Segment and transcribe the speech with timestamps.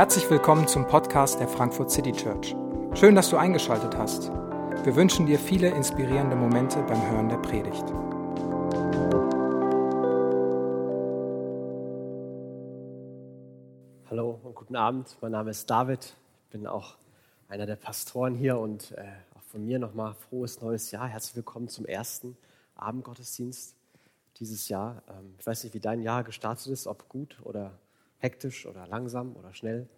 [0.00, 2.56] Herzlich willkommen zum Podcast der Frankfurt City Church.
[2.94, 4.30] Schön, dass du eingeschaltet hast.
[4.82, 7.84] Wir wünschen dir viele inspirierende Momente beim Hören der Predigt.
[14.08, 15.16] Hallo und guten Abend.
[15.20, 16.16] Mein Name ist David.
[16.44, 16.96] Ich bin auch
[17.48, 19.04] einer der Pastoren hier und äh,
[19.36, 21.08] auch von mir nochmal frohes neues Jahr.
[21.08, 22.36] Herzlich willkommen zum ersten
[22.74, 23.76] Abendgottesdienst
[24.38, 25.02] dieses Jahr.
[25.08, 27.78] Ähm, ich weiß nicht, wie dein Jahr gestartet ist, ob gut oder
[28.18, 29.88] hektisch oder langsam oder schnell.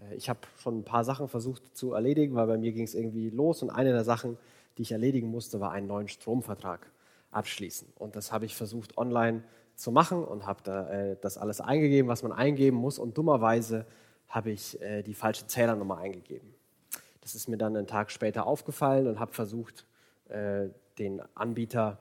[0.00, 2.94] Äh, ich habe schon ein paar Sachen versucht zu erledigen, weil bei mir ging es
[2.94, 4.38] irgendwie los und eine der Sachen,
[4.76, 6.90] die ich erledigen musste, war einen neuen Stromvertrag
[7.30, 7.88] abschließen.
[7.96, 9.42] Und das habe ich versucht online
[9.74, 12.98] zu machen und habe da, äh, das alles eingegeben, was man eingeben muss.
[12.98, 13.86] Und dummerweise
[14.28, 16.54] habe ich äh, die falsche Zählernummer eingegeben.
[17.20, 19.86] Das ist mir dann einen Tag später aufgefallen und habe versucht,
[20.28, 21.98] äh, den Anbieter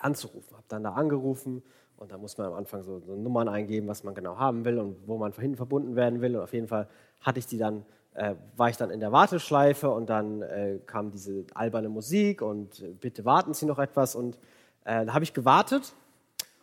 [0.00, 0.56] anzurufen.
[0.56, 1.62] Habe dann da angerufen
[1.96, 4.78] und da muss man am Anfang so, so, Nummern eingeben, was man genau haben will
[4.78, 6.36] und wo man hinten verbunden werden will.
[6.36, 6.88] Und auf jeden Fall
[7.20, 11.10] hatte ich die dann, äh, war ich dann in der Warteschleife und dann äh, kam
[11.10, 14.14] diese alberne Musik und äh, bitte warten Sie noch etwas.
[14.14, 14.36] Und
[14.84, 15.92] äh, da habe ich gewartet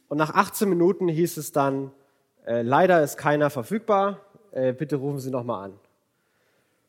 [0.07, 1.91] und nach 18 Minuten hieß es dann,
[2.45, 5.73] äh, leider ist keiner verfügbar, äh, bitte rufen Sie nochmal an.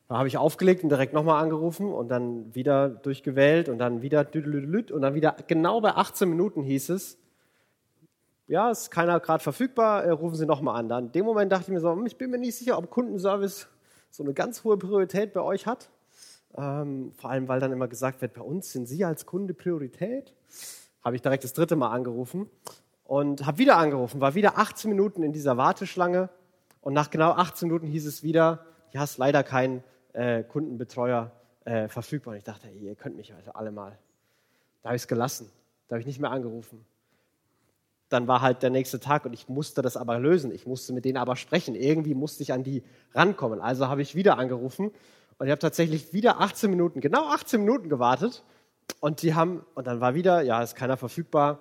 [0.07, 4.25] Da habe ich aufgelegt und direkt nochmal angerufen und dann wieder durchgewählt und dann wieder
[4.91, 7.17] und dann wieder genau bei 18 Minuten hieß es,
[8.47, 10.87] ja, ist keiner gerade verfügbar, rufen Sie nochmal an.
[10.87, 13.67] Dann in dem Moment dachte ich mir so, ich bin mir nicht sicher, ob Kundenservice
[14.09, 15.89] so eine ganz hohe Priorität bei euch hat.
[16.55, 20.33] Ähm, vor allem, weil dann immer gesagt wird, bei uns sind Sie als Kunde Priorität.
[21.03, 22.49] Habe ich direkt das dritte Mal angerufen
[23.03, 26.29] und habe wieder angerufen, war wieder 18 Minuten in dieser Warteschlange
[26.81, 31.31] und nach genau 18 Minuten hieß es wieder, du hast leider keinen äh, Kundenbetreuer
[31.65, 32.33] äh, verfügbar.
[32.33, 33.97] Und ich dachte, hey, ihr könnt mich also alle mal.
[34.83, 35.49] Da habe ich es gelassen,
[35.87, 36.85] da habe ich nicht mehr angerufen
[38.09, 40.51] dann war halt der nächste Tag und ich musste das aber lösen.
[40.51, 41.75] Ich musste mit denen aber sprechen.
[41.75, 43.59] Irgendwie musste ich an die rankommen.
[43.59, 44.91] Also habe ich wieder angerufen
[45.37, 48.43] und ich habe tatsächlich wieder 18 Minuten, genau 18 Minuten gewartet.
[49.01, 51.59] Und die haben, und dann war wieder, ja, ist keiner verfügbar.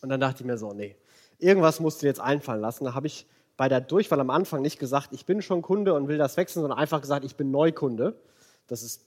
[0.00, 0.94] Und dann dachte ich mir so, nee,
[1.38, 2.84] irgendwas musst du jetzt einfallen lassen.
[2.84, 3.26] Da habe ich
[3.58, 6.62] bei der Durchwahl am Anfang nicht gesagt, ich bin schon Kunde und will das wechseln,
[6.62, 8.14] sondern einfach gesagt, ich bin Neukunde.
[8.68, 9.04] Das ist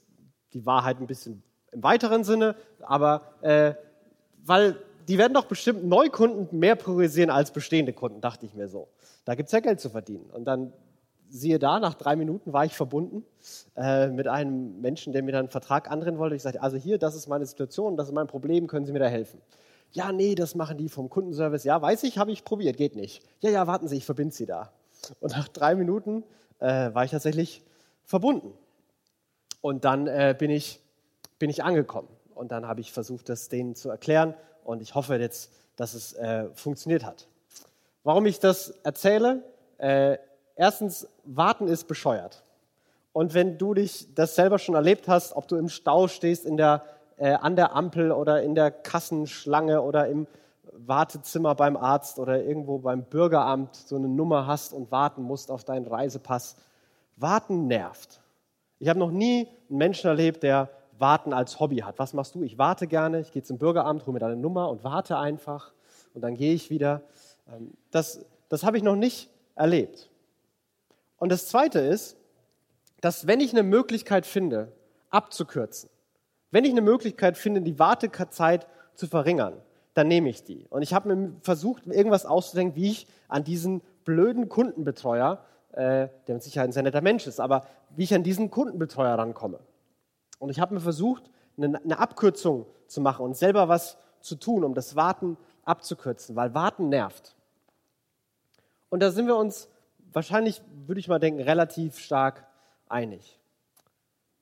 [0.52, 1.42] die Wahrheit ein bisschen
[1.72, 3.74] im weiteren Sinne, aber äh,
[4.44, 4.76] weil
[5.08, 8.88] die werden doch bestimmt Neukunden mehr priorisieren als bestehende Kunden, dachte ich mir so.
[9.24, 10.28] Da gibt es ja Geld zu verdienen.
[10.30, 10.74] Und dann
[11.30, 13.24] siehe da, nach drei Minuten war ich verbunden
[13.74, 16.36] äh, mit einem Menschen, der mir dann einen Vertrag andrehen wollte.
[16.36, 18.98] Ich sagte, also hier, das ist meine Situation, das ist mein Problem, können Sie mir
[18.98, 19.40] da helfen?
[19.92, 21.64] Ja, nee, das machen die vom Kundenservice.
[21.64, 23.22] Ja, weiß ich, habe ich probiert, geht nicht.
[23.40, 24.72] Ja, ja, warten Sie, ich verbinde Sie da.
[25.20, 26.24] Und nach drei Minuten
[26.60, 27.62] äh, war ich tatsächlich
[28.04, 28.52] verbunden.
[29.60, 30.80] Und dann äh, bin, ich,
[31.38, 32.08] bin ich angekommen.
[32.34, 36.14] Und dann habe ich versucht, das denen zu erklären und ich hoffe jetzt, dass es
[36.14, 37.26] äh, funktioniert hat.
[38.04, 39.42] Warum ich das erzähle?
[39.78, 40.18] Äh,
[40.56, 42.42] erstens, warten ist bescheuert.
[43.12, 46.56] Und wenn du dich das selber schon erlebt hast, ob du im Stau stehst, in
[46.56, 46.82] der,
[47.16, 50.26] äh, an der Ampel oder in der Kassenschlange oder im
[50.72, 55.64] Wartezimmer beim Arzt oder irgendwo beim Bürgeramt so eine Nummer hast und warten musst auf
[55.64, 56.56] deinen Reisepass,
[57.16, 58.20] warten nervt.
[58.78, 61.98] Ich habe noch nie einen Menschen erlebt, der Warten als Hobby hat.
[61.98, 62.42] Was machst du?
[62.42, 65.72] Ich warte gerne, ich gehe zum Bürgeramt, hole mir deine Nummer und warte einfach
[66.14, 67.02] und dann gehe ich wieder.
[67.52, 70.10] Ähm, das, das habe ich noch nicht erlebt.
[71.18, 72.16] Und das Zweite ist,
[73.00, 74.72] dass wenn ich eine Möglichkeit finde,
[75.10, 75.90] abzukürzen,
[76.52, 79.54] wenn ich eine Möglichkeit finde, die Wartezeit zu verringern,
[79.94, 80.66] dann nehme ich die.
[80.70, 86.34] Und ich habe mir versucht, irgendwas auszudenken, wie ich an diesen blöden Kundenbetreuer, äh, der
[86.34, 89.60] mit Sicherheit ein sehr netter Mensch ist, aber wie ich an diesen Kundenbetreuer rankomme.
[90.38, 94.64] Und ich habe mir versucht, eine, eine Abkürzung zu machen und selber was zu tun,
[94.64, 97.34] um das Warten abzukürzen, weil Warten nervt.
[98.90, 99.68] Und da sind wir uns
[100.12, 102.46] wahrscheinlich, würde ich mal denken, relativ stark
[102.88, 103.38] einig.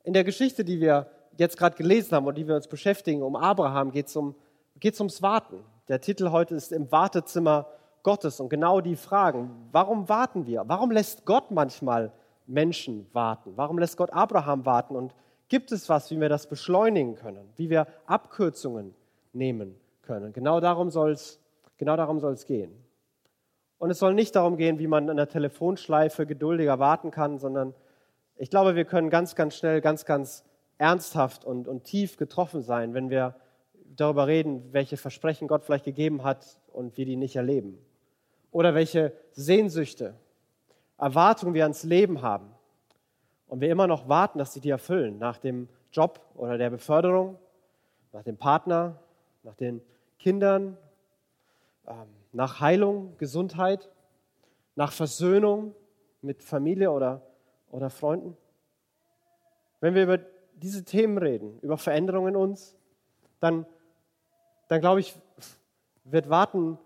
[0.03, 1.11] In der Geschichte, die wir
[1.41, 4.37] jetzt gerade gelesen haben und die wir uns beschäftigen, um Abraham geht es um,
[4.79, 5.65] geht's ums Warten.
[5.89, 7.67] Der Titel heute ist im Wartezimmer
[8.05, 10.63] Gottes und genau die Fragen, warum warten wir?
[10.67, 12.13] Warum lässt Gott manchmal
[12.47, 13.53] Menschen warten?
[13.57, 15.15] Warum lässt Gott Abraham warten und
[15.51, 18.95] Gibt es was, wie wir das beschleunigen können, wie wir Abkürzungen
[19.33, 20.33] nehmen können?
[20.33, 21.41] Genau darum soll es
[21.77, 21.97] genau
[22.47, 22.73] gehen.
[23.79, 27.75] Und es soll nicht darum gehen, wie man an der Telefonschleife geduldiger warten kann, sondern
[28.37, 30.45] ich glaube, wir können ganz, ganz schnell, ganz, ganz
[30.81, 33.35] ernsthaft und, und tief getroffen sein, wenn wir
[33.97, 37.79] darüber reden, welche Versprechen Gott vielleicht gegeben hat und wir die nicht erleben.
[38.51, 40.15] Oder welche Sehnsüchte,
[40.97, 42.51] Erwartungen wir ans Leben haben
[43.47, 47.39] und wir immer noch warten, dass sie die erfüllen, nach dem Job oder der Beförderung,
[48.13, 48.99] nach dem Partner,
[49.43, 49.83] nach den
[50.19, 50.79] Kindern,
[51.87, 51.95] ähm,
[52.33, 53.91] nach Heilung, Gesundheit,
[54.77, 55.75] nach Versöhnung
[56.23, 57.21] mit Familie oder,
[57.71, 58.35] oder Freunden.
[59.81, 60.19] Wenn wir über
[60.61, 62.77] diese Themen reden, über Veränderungen in uns,
[63.41, 63.67] dann,
[64.69, 65.15] dann glaube ich,
[66.05, 66.79] wird Warten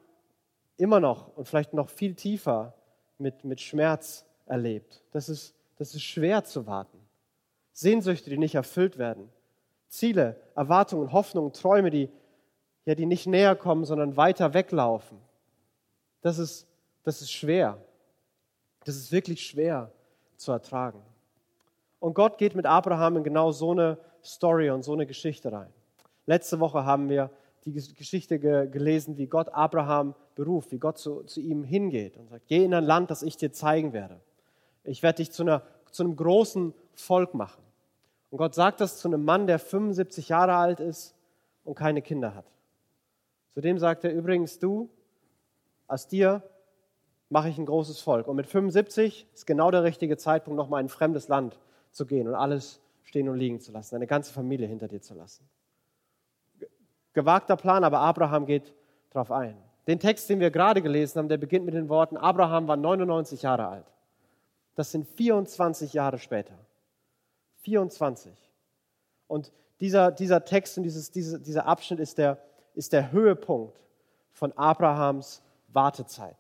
[0.77, 2.75] immer noch und vielleicht noch viel tiefer
[3.19, 5.03] mit, mit Schmerz erlebt.
[5.13, 6.99] Das ist, das ist schwer zu warten.
[7.73, 9.29] Sehnsüchte, die nicht erfüllt werden.
[9.89, 12.09] Ziele, Erwartungen, Hoffnungen, Träume, die,
[12.85, 15.19] ja, die nicht näher kommen, sondern weiter weglaufen.
[16.21, 16.67] Das ist,
[17.03, 17.79] das ist schwer.
[18.85, 19.93] Das ist wirklich schwer
[20.37, 21.01] zu ertragen.
[22.05, 25.73] Und Gott geht mit Abraham in genau so eine Story und so eine Geschichte rein.
[26.27, 27.31] Letzte Woche haben wir
[27.65, 32.29] die Geschichte ge gelesen, wie Gott Abraham beruft, wie Gott zu, zu ihm hingeht und
[32.29, 34.21] sagt, geh in ein Land, das ich dir zeigen werde.
[34.83, 35.63] Ich werde dich zu, einer,
[35.93, 37.63] zu einem großen Volk machen.
[38.29, 41.15] Und Gott sagt das zu einem Mann, der 75 Jahre alt ist
[41.65, 42.45] und keine Kinder hat.
[43.55, 44.91] Zudem sagt er übrigens, du,
[45.89, 46.43] aus dir
[47.31, 48.29] mache ich ein großes Volk.
[48.29, 51.59] Und mit 75 ist genau der richtige Zeitpunkt, nochmal in ein fremdes Land
[51.95, 55.15] zu gehen und alles stehen und liegen zu lassen, deine ganze Familie hinter dir zu
[55.15, 55.49] lassen.
[57.13, 58.75] Gewagter Plan, aber Abraham geht
[59.11, 59.57] darauf ein.
[59.87, 63.43] Den Text, den wir gerade gelesen haben, der beginnt mit den Worten, Abraham war 99
[63.43, 63.87] Jahre alt.
[64.75, 66.59] Das sind 24 Jahre später.
[67.61, 68.33] 24.
[69.29, 72.39] Und dieser, dieser Text und dieses, diese, dieser Abschnitt ist der,
[72.75, 73.81] ist der Höhepunkt
[74.33, 76.37] von Abrahams Wartezeit.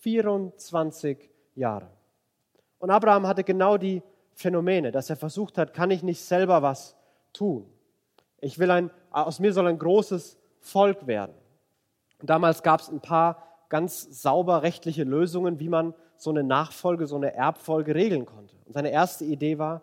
[0.00, 1.88] 24 Jahre.
[2.78, 4.02] Und Abraham hatte genau die
[4.34, 6.96] Phänomene, dass er versucht hat, kann ich nicht selber was
[7.32, 7.66] tun?
[8.40, 11.34] Ich will ein, aus mir soll ein großes Volk werden.
[12.20, 17.06] Und damals gab es ein paar ganz sauber rechtliche Lösungen, wie man so eine Nachfolge,
[17.06, 18.54] so eine Erbfolge regeln konnte.
[18.64, 19.82] Und seine erste Idee war,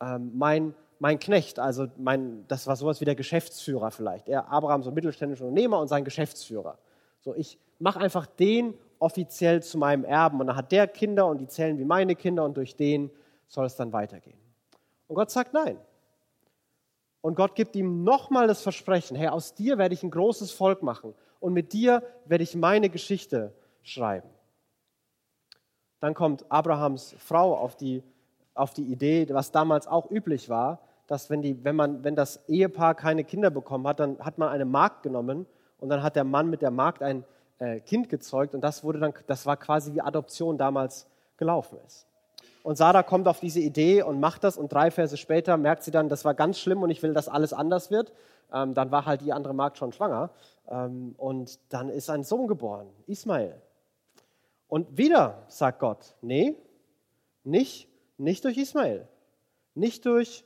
[0.00, 4.28] ähm, mein, mein Knecht, also mein, das war sowas wie der Geschäftsführer vielleicht.
[4.28, 6.78] Er, Abraham, so ein mittelständischer Unternehmer und sein Geschäftsführer.
[7.20, 11.38] So, ich mache einfach den offiziell zu meinem Erben und dann hat der Kinder und
[11.38, 13.10] die zählen wie meine Kinder und durch den
[13.50, 14.38] soll es dann weitergehen.
[15.08, 15.76] Und Gott sagt nein.
[17.20, 20.82] Und Gott gibt ihm nochmal das Versprechen, hey, aus dir werde ich ein großes Volk
[20.82, 23.52] machen und mit dir werde ich meine Geschichte
[23.82, 24.30] schreiben.
[25.98, 28.02] Dann kommt Abrahams Frau auf die,
[28.54, 32.48] auf die Idee, was damals auch üblich war, dass wenn, die, wenn, man, wenn das
[32.48, 35.44] Ehepaar keine Kinder bekommen hat, dann hat man eine Magd genommen
[35.78, 37.24] und dann hat der Mann mit der Magd ein
[37.58, 41.06] äh, Kind gezeugt und das, wurde dann, das war quasi wie Adoption damals
[41.36, 42.06] gelaufen ist.
[42.62, 45.90] Und Sarah kommt auf diese Idee und macht das und drei Verse später merkt sie
[45.90, 48.12] dann, das war ganz schlimm und ich will, dass alles anders wird.
[48.52, 50.30] Ähm, dann war halt die andere Magd schon schwanger
[50.68, 53.60] ähm, und dann ist ein Sohn geboren, Ismael.
[54.68, 56.54] Und wieder sagt Gott, nee,
[57.44, 59.08] nicht, nicht durch Ismael,
[59.74, 60.44] nicht durch,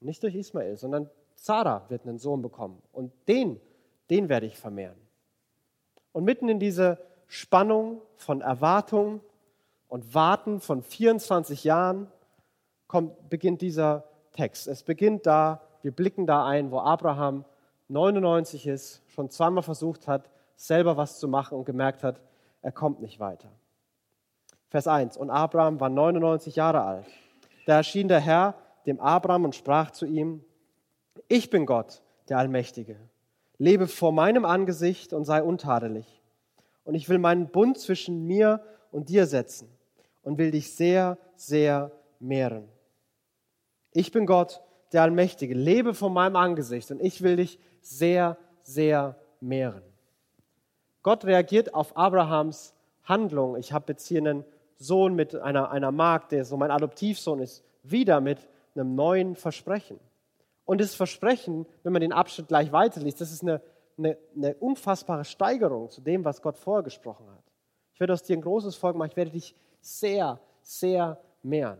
[0.00, 3.60] nicht durch Ismael, sondern Sarah wird einen Sohn bekommen und den,
[4.10, 4.98] den werde ich vermehren.
[6.12, 9.20] Und mitten in diese Spannung von Erwartung
[9.92, 12.10] und Warten von 24 Jahren
[12.86, 14.66] kommt, beginnt dieser Text.
[14.66, 17.44] Es beginnt da, wir blicken da ein, wo Abraham
[17.88, 22.22] 99 ist, schon zweimal versucht hat, selber was zu machen und gemerkt hat,
[22.62, 23.50] er kommt nicht weiter.
[24.70, 25.18] Vers 1.
[25.18, 27.06] Und Abraham war 99 Jahre alt.
[27.66, 28.54] Da erschien der Herr
[28.86, 30.42] dem Abraham und sprach zu ihm,
[31.28, 32.00] ich bin Gott,
[32.30, 32.96] der Allmächtige.
[33.58, 36.22] Lebe vor meinem Angesicht und sei untadelig.
[36.84, 39.68] Und ich will meinen Bund zwischen mir und dir setzen
[40.22, 42.68] und will dich sehr, sehr mehren.
[43.92, 44.62] Ich bin Gott,
[44.92, 45.54] der Allmächtige.
[45.54, 49.82] Lebe vor meinem Angesicht und ich will dich sehr, sehr mehren.
[51.02, 52.74] Gott reagiert auf Abrahams
[53.04, 53.56] Handlung.
[53.56, 54.44] Ich habe jetzt hier einen
[54.78, 59.98] Sohn mit einer, einer Magd, der so mein Adoptivsohn ist, wieder mit einem neuen Versprechen.
[60.64, 63.60] Und das Versprechen, wenn man den Abschnitt gleich weiterliest, das ist eine,
[63.98, 67.42] eine, eine unfassbare Steigerung zu dem, was Gott vorher gesprochen hat.
[67.94, 71.78] Ich werde aus dir ein großes Volk machen, ich werde dich sehr, sehr mehren.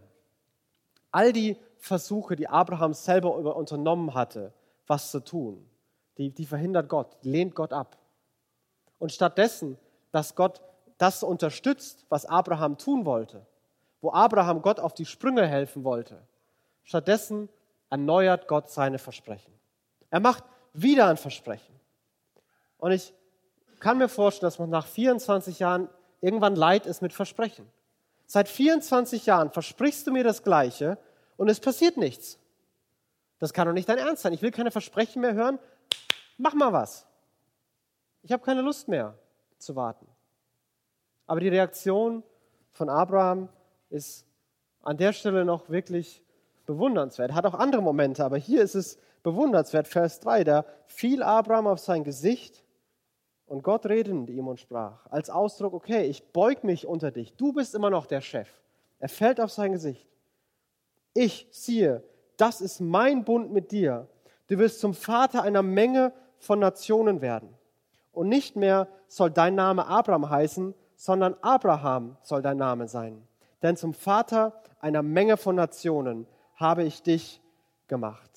[1.10, 4.52] All die Versuche, die Abraham selber unternommen hatte,
[4.86, 5.66] was zu tun,
[6.18, 7.96] die, die verhindert Gott, die lehnt Gott ab.
[8.98, 9.78] Und stattdessen,
[10.10, 10.60] dass Gott
[10.98, 13.46] das unterstützt, was Abraham tun wollte,
[14.00, 16.22] wo Abraham Gott auf die Sprünge helfen wollte,
[16.84, 17.48] stattdessen
[17.90, 19.52] erneuert Gott seine Versprechen.
[20.10, 21.74] Er macht wieder ein Versprechen.
[22.78, 23.14] Und ich
[23.80, 25.88] kann mir vorstellen, dass man nach 24 Jahren
[26.20, 27.68] irgendwann leid ist mit Versprechen.
[28.32, 30.96] Seit 24 Jahren versprichst du mir das Gleiche
[31.36, 32.38] und es passiert nichts.
[33.38, 34.32] Das kann doch nicht dein Ernst sein.
[34.32, 35.58] Ich will keine Versprechen mehr hören.
[36.38, 37.06] Mach mal was.
[38.22, 39.18] Ich habe keine Lust mehr
[39.58, 40.06] zu warten.
[41.26, 42.22] Aber die Reaktion
[42.72, 43.50] von Abraham
[43.90, 44.24] ist
[44.80, 46.22] an der Stelle noch wirklich
[46.64, 47.34] bewundernswert.
[47.34, 49.86] Hat auch andere Momente, aber hier ist es bewundernswert.
[49.86, 52.64] Vers 3, da fiel Abraham auf sein Gesicht
[53.52, 57.34] Und Gott redete mit ihm und sprach, als Ausdruck, okay, ich beug mich unter dich,
[57.34, 58.48] du bist immer noch der Chef.
[58.98, 60.08] Er fällt auf sein Gesicht.
[61.12, 62.02] Ich, siehe,
[62.38, 64.08] das ist mein Bund mit dir.
[64.46, 67.50] Du wirst zum Vater einer Menge von Nationen werden.
[68.12, 73.28] Und nicht mehr soll dein Name Abraham heißen, sondern Abraham soll dein Name sein.
[73.60, 77.42] Denn zum Vater einer Menge von Nationen habe ich dich
[77.86, 78.30] gemacht.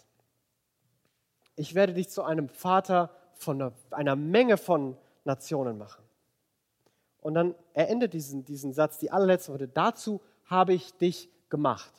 [1.56, 6.04] Ich werde dich zu einem Vater von einer Menge von Nationen machen.
[7.22, 11.92] Und dann er endet diesen, diesen Satz, die allerletzte Worte, dazu habe ich dich gemacht.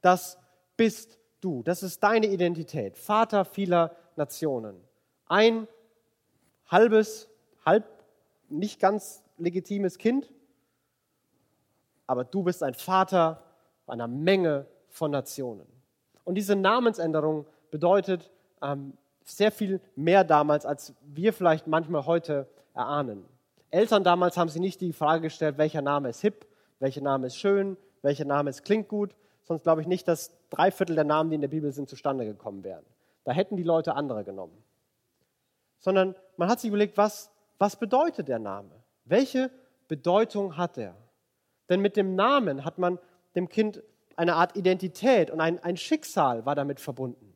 [0.00, 0.38] Das
[0.76, 1.62] bist du.
[1.62, 2.96] Das ist deine Identität.
[2.96, 4.82] Vater vieler Nationen.
[5.26, 5.68] Ein
[6.66, 7.28] halbes,
[7.64, 7.84] halb
[8.48, 10.32] nicht ganz legitimes Kind,
[12.06, 13.42] aber du bist ein Vater
[13.86, 15.66] einer Menge von Nationen.
[16.24, 18.30] Und diese Namensänderung bedeutet
[18.62, 23.24] ähm, sehr viel mehr damals, als wir vielleicht manchmal heute erahnen.
[23.70, 26.46] Eltern damals haben sich nicht die Frage gestellt, welcher Name ist hip,
[26.78, 29.14] welcher Name ist schön, welcher Name ist klingt gut,
[29.44, 32.24] sonst glaube ich nicht, dass drei Viertel der Namen, die in der Bibel sind, zustande
[32.24, 32.84] gekommen wären.
[33.24, 34.56] Da hätten die Leute andere genommen.
[35.78, 38.70] Sondern man hat sich überlegt, was, was bedeutet der Name?
[39.04, 39.50] Welche
[39.88, 40.96] Bedeutung hat er?
[41.68, 42.98] Denn mit dem Namen hat man
[43.34, 43.82] dem Kind
[44.16, 47.32] eine Art Identität und ein, ein Schicksal war damit verbunden.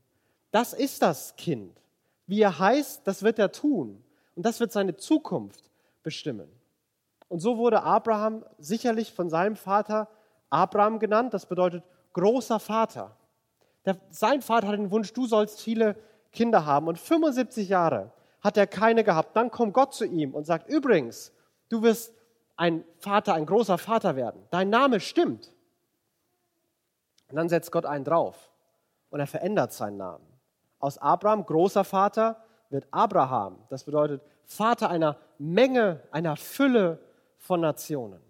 [0.51, 1.81] Das ist das Kind.
[2.27, 4.03] Wie er heißt, das wird er tun.
[4.37, 5.71] Und das wird seine Zukunft
[6.03, 6.49] bestimmen.
[7.29, 10.09] Und so wurde Abraham sicherlich von seinem Vater
[10.51, 11.35] Abraham genannt.
[11.35, 13.17] Das bedeutet großer Vater.
[13.85, 15.97] Der, sein Vater hat den Wunsch, du sollst viele
[16.33, 16.87] Kinder haben.
[16.87, 19.35] Und 75 Jahre hat er keine gehabt.
[19.35, 21.33] Dann kommt Gott zu ihm und sagt, übrigens,
[21.69, 22.13] du wirst
[22.57, 24.47] ein Vater, ein großer Vater werden.
[24.51, 25.53] Dein Name stimmt.
[27.29, 28.51] Und dann setzt Gott einen drauf
[29.11, 30.25] und er verändert seinen Namen.
[30.79, 33.59] Aus Abraham, großer Vater, wird Abraham.
[33.69, 36.99] Das bedeutet Vater einer Menge, einer Fülle
[37.39, 38.23] von Nationen.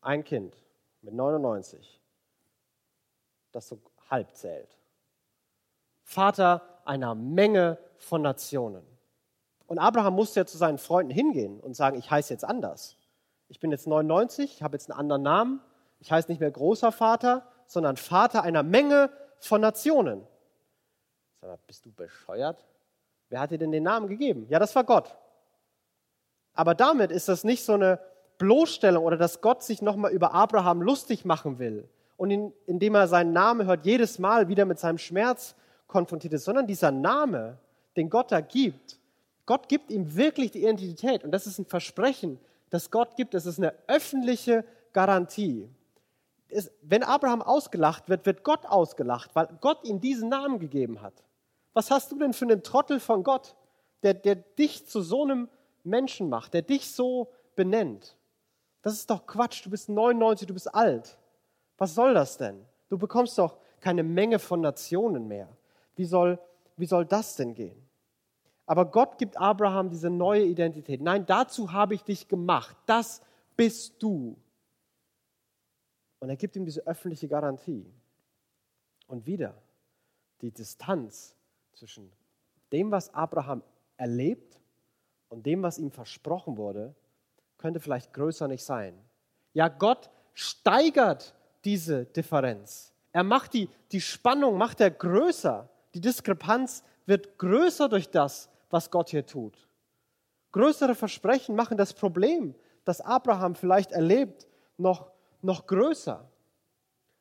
[0.00, 0.56] Ein Kind
[1.02, 2.00] mit 99,
[3.52, 3.78] das so
[4.10, 4.76] halb zählt.
[6.02, 8.84] Vater einer Menge von Nationen.
[9.66, 12.96] Und Abraham musste ja zu seinen Freunden hingehen und sagen, ich heiße jetzt anders.
[13.48, 15.60] Ich bin jetzt 99, ich habe jetzt einen anderen Namen.
[15.98, 20.26] Ich heiße nicht mehr großer Vater, sondern Vater einer Menge von Nationen.
[21.42, 22.64] Sag mal, bist du bescheuert?
[23.28, 24.46] Wer hat dir denn den Namen gegeben?
[24.48, 25.12] Ja, das war Gott.
[26.54, 27.98] Aber damit ist das nicht so eine
[28.38, 33.08] Bloßstellung oder dass Gott sich nochmal über Abraham lustig machen will und in, indem er
[33.08, 35.56] seinen Namen hört, jedes Mal wieder mit seinem Schmerz
[35.88, 37.58] konfrontiert ist, sondern dieser Name,
[37.96, 39.00] den Gott da gibt,
[39.44, 42.38] Gott gibt ihm wirklich die Identität und das ist ein Versprechen,
[42.70, 45.68] das Gott gibt, das ist eine öffentliche Garantie.
[46.48, 51.14] Es, wenn Abraham ausgelacht wird, wird Gott ausgelacht, weil Gott ihm diesen Namen gegeben hat.
[51.74, 53.56] Was hast du denn für einen Trottel von Gott,
[54.02, 55.48] der, der dich zu so einem
[55.84, 58.16] Menschen macht, der dich so benennt?
[58.82, 59.64] Das ist doch Quatsch.
[59.64, 61.18] Du bist 99, du bist alt.
[61.78, 62.64] Was soll das denn?
[62.88, 65.48] Du bekommst doch keine Menge von Nationen mehr.
[65.96, 66.38] Wie soll,
[66.76, 67.88] wie soll das denn gehen?
[68.66, 71.00] Aber Gott gibt Abraham diese neue Identität.
[71.00, 72.76] Nein, dazu habe ich dich gemacht.
[72.86, 73.20] Das
[73.56, 74.36] bist du.
[76.20, 77.92] Und er gibt ihm diese öffentliche Garantie.
[79.08, 79.54] Und wieder
[80.40, 81.34] die Distanz
[81.72, 82.12] zwischen
[82.72, 83.62] dem, was Abraham
[83.96, 84.60] erlebt
[85.28, 86.94] und dem, was ihm versprochen wurde,
[87.58, 88.98] könnte vielleicht größer nicht sein.
[89.52, 92.92] Ja, Gott steigert diese Differenz.
[93.12, 95.68] Er macht die, die Spannung, macht er größer.
[95.94, 99.68] Die Diskrepanz wird größer durch das, was Gott hier tut.
[100.52, 105.10] Größere Versprechen machen das Problem, das Abraham vielleicht erlebt, noch,
[105.40, 106.28] noch größer.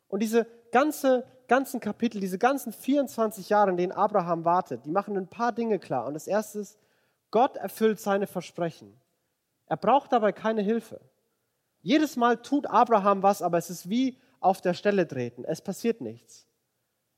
[0.08, 5.18] Und diese ganze ganzen Kapitel, diese ganzen 24 Jahre, in denen Abraham wartet, die machen
[5.18, 6.06] ein paar Dinge klar.
[6.06, 6.80] Und das erste ist,
[7.30, 8.94] Gott erfüllt seine Versprechen.
[9.66, 11.02] Er braucht dabei keine Hilfe.
[11.82, 15.44] Jedes Mal tut Abraham was, aber es ist wie auf der Stelle treten.
[15.44, 16.48] Es passiert nichts.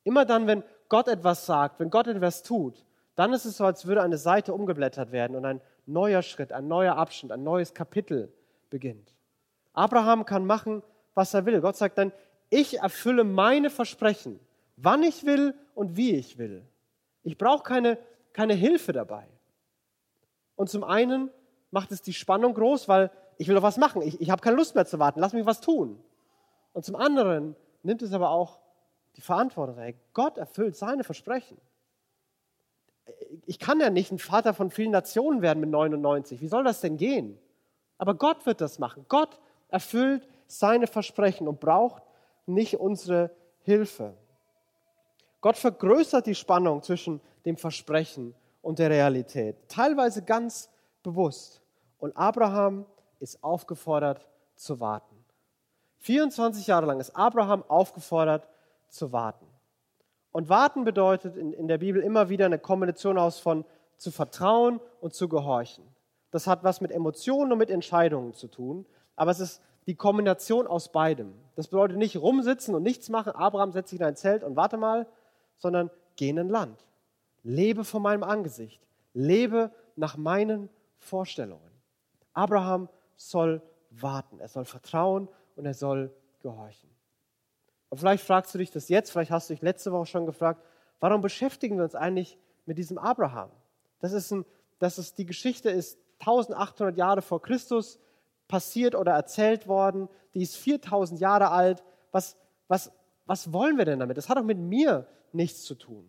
[0.03, 3.85] Immer dann, wenn Gott etwas sagt, wenn Gott etwas tut, dann ist es so, als
[3.85, 8.33] würde eine Seite umgeblättert werden und ein neuer Schritt, ein neuer Abschnitt, ein neues Kapitel
[8.71, 9.13] beginnt.
[9.73, 10.81] Abraham kann machen,
[11.13, 11.61] was er will.
[11.61, 12.11] Gott sagt dann,
[12.53, 14.39] ich erfülle meine Versprechen,
[14.77, 16.63] wann ich will und wie ich will.
[17.23, 17.97] Ich brauche keine,
[18.31, 19.25] keine Hilfe dabei.
[20.55, 21.31] Und zum einen
[21.71, 24.03] macht es die Spannung groß, weil ich will doch was machen.
[24.03, 25.19] Ich, ich habe keine Lust mehr zu warten.
[25.19, 25.99] Lass mich was tun.
[26.73, 28.59] Und zum anderen nimmt es aber auch
[29.15, 29.79] die Verantwortung.
[29.79, 31.57] Ey, Gott erfüllt seine Versprechen.
[33.47, 36.39] Ich kann ja nicht ein Vater von vielen Nationen werden mit 99.
[36.39, 37.39] Wie soll das denn gehen?
[37.97, 39.05] Aber Gott wird das machen.
[39.09, 42.03] Gott erfüllt seine Versprechen und braucht
[42.45, 43.31] nicht unsere
[43.61, 44.13] Hilfe.
[45.41, 50.69] Gott vergrößert die Spannung zwischen dem Versprechen und der Realität, teilweise ganz
[51.03, 51.61] bewusst.
[51.99, 52.85] Und Abraham
[53.19, 55.15] ist aufgefordert zu warten.
[55.99, 58.47] 24 Jahre lang ist Abraham aufgefordert
[58.89, 59.45] zu warten.
[60.31, 63.65] Und warten bedeutet in, in der Bibel immer wieder eine Kombination aus von
[63.97, 65.83] zu vertrauen und zu gehorchen.
[66.31, 68.85] Das hat was mit Emotionen und mit Entscheidungen zu tun,
[69.15, 71.33] aber es ist die Kombination aus beidem.
[71.55, 74.77] Das bedeutet nicht rumsitzen und nichts machen, Abraham setzt sich in ein Zelt und warte
[74.77, 75.07] mal,
[75.57, 76.85] sondern geh in ein Land.
[77.43, 78.81] Lebe vor meinem Angesicht.
[79.13, 81.71] Lebe nach meinen Vorstellungen.
[82.33, 83.61] Abraham soll
[83.91, 86.11] warten, er soll vertrauen und er soll
[86.41, 86.89] gehorchen.
[87.89, 90.63] Und vielleicht fragst du dich das jetzt, vielleicht hast du dich letzte Woche schon gefragt,
[90.99, 93.51] warum beschäftigen wir uns eigentlich mit diesem Abraham?
[93.99, 94.45] Das ist, ein,
[94.79, 97.99] das ist die Geschichte ist 1800 Jahre vor Christus
[98.53, 100.07] passiert oder erzählt worden.
[100.35, 101.83] Die ist 4000 Jahre alt.
[102.11, 102.91] Was, was,
[103.25, 104.15] was wollen wir denn damit?
[104.15, 106.07] Das hat doch mit mir nichts zu tun.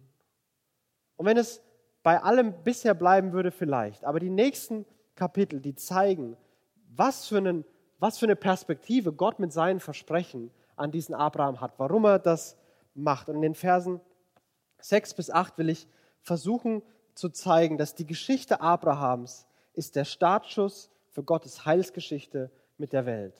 [1.16, 1.62] Und wenn es
[2.02, 4.04] bei allem bisher bleiben würde, vielleicht.
[4.04, 4.84] Aber die nächsten
[5.14, 6.36] Kapitel, die zeigen,
[6.94, 7.64] was für, einen,
[7.98, 12.58] was für eine Perspektive Gott mit seinen Versprechen an diesen Abraham hat, warum er das
[12.92, 13.30] macht.
[13.30, 14.02] Und in den Versen
[14.80, 15.88] 6 bis 8 will ich
[16.20, 16.82] versuchen
[17.14, 23.34] zu zeigen, dass die Geschichte Abrahams ist der Startschuss für Gottes Heilsgeschichte mit der Welt.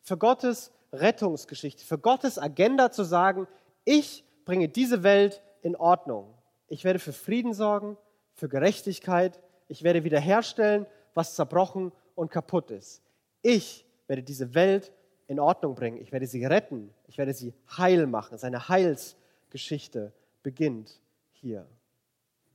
[0.00, 3.46] Für Gottes Rettungsgeschichte, für Gottes Agenda zu sagen,
[3.84, 6.34] ich bringe diese Welt in Ordnung.
[6.68, 7.98] Ich werde für Frieden sorgen,
[8.32, 9.40] für Gerechtigkeit.
[9.68, 13.02] Ich werde wiederherstellen, was zerbrochen und kaputt ist.
[13.42, 14.92] Ich werde diese Welt
[15.26, 15.98] in Ordnung bringen.
[15.98, 16.94] Ich werde sie retten.
[17.06, 18.38] Ich werde sie heil machen.
[18.38, 21.66] Seine Heilsgeschichte beginnt hier.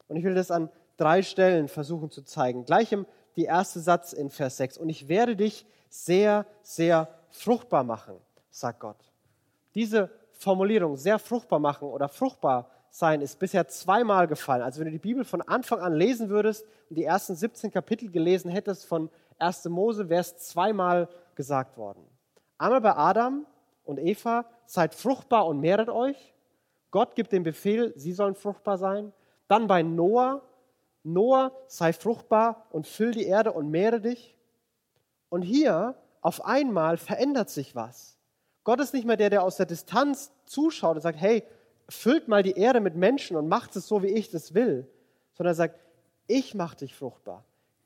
[0.08, 2.66] Und ich will das an drei Stellen versuchen zu zeigen.
[2.66, 4.78] Gleich im die erste Satz in Vers 6.
[4.78, 8.16] Und ich werde dich sehr, sehr fruchtbar machen,
[8.52, 8.98] sagt Gott.
[9.76, 14.62] Diese Formulierung, sehr fruchtbar machen oder fruchtbar sein, ist bisher zweimal gefallen.
[14.62, 18.12] Also wenn du die Bibel von Anfang an lesen würdest und die ersten 17 Kapitel
[18.12, 19.10] gelesen hättest von
[19.40, 19.66] 1.
[19.66, 22.06] Mose, wäre es zweimal gesagt worden.
[22.58, 23.46] Einmal bei Adam
[23.84, 26.34] und Eva, seid fruchtbar und mehret euch.
[26.92, 29.12] Gott gibt den Befehl, sie sollen fruchtbar sein.
[29.48, 30.42] Dann bei Noah,
[31.04, 34.38] Noah, sei fruchtbar und füll die Erde und mehre dich.
[35.30, 38.18] Und hier auf einmal verändert sich was.
[38.64, 41.44] Gott ist nicht mehr der, der aus der Distanz zuschaut und sagt, hey,
[41.90, 44.88] füllt mal die Erde mit Menschen und macht es so, wie ich das will,
[45.34, 45.80] sondern er sagt,
[46.28, 47.44] ich mache dich fruchtbar.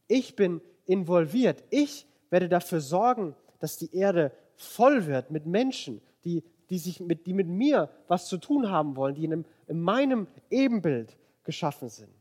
[0.07, 1.63] Ich bin involviert.
[1.71, 7.25] Ich werde dafür sorgen, dass die Erde voll wird mit Menschen, die, die, sich mit,
[7.25, 12.11] die mit mir was zu tun haben wollen, die in, in meinem Ebenbild geschaffen sind.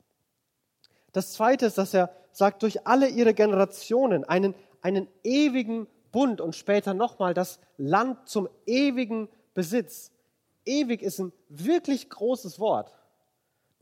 [1.16, 6.54] Das Zweite ist, dass er sagt, durch alle ihre Generationen einen, einen ewigen Bund und
[6.54, 10.12] später nochmal das Land zum ewigen Besitz.
[10.66, 12.92] Ewig ist ein wirklich großes Wort.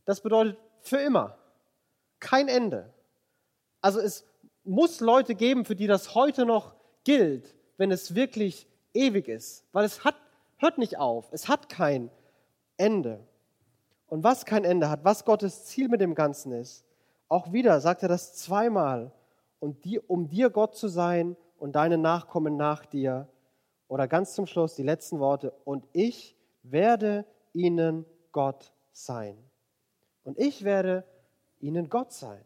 [0.05, 1.37] Das bedeutet für immer.
[2.21, 2.95] Kein Ende.
[3.81, 4.25] Also es
[4.63, 9.65] muss Leute geben, für die das heute noch gilt, wenn es wirklich ewig ist.
[9.73, 10.15] Weil es hat,
[10.59, 11.27] hört nicht auf.
[11.33, 12.13] Es hat kein
[12.77, 13.27] Ende.
[14.07, 16.85] Und was kein Ende hat, was Gottes Ziel mit dem Ganzen ist,
[17.29, 19.13] auch wieder sagt er das zweimal,
[19.61, 23.29] und die, um dir Gott zu sein und deine Nachkommen nach dir.
[23.89, 29.39] Oder ganz zum Schluss die letzten Worte, und ich werde ihnen Gott sein.
[30.23, 31.05] Und ich werde
[31.61, 32.43] ihnen Gott sein.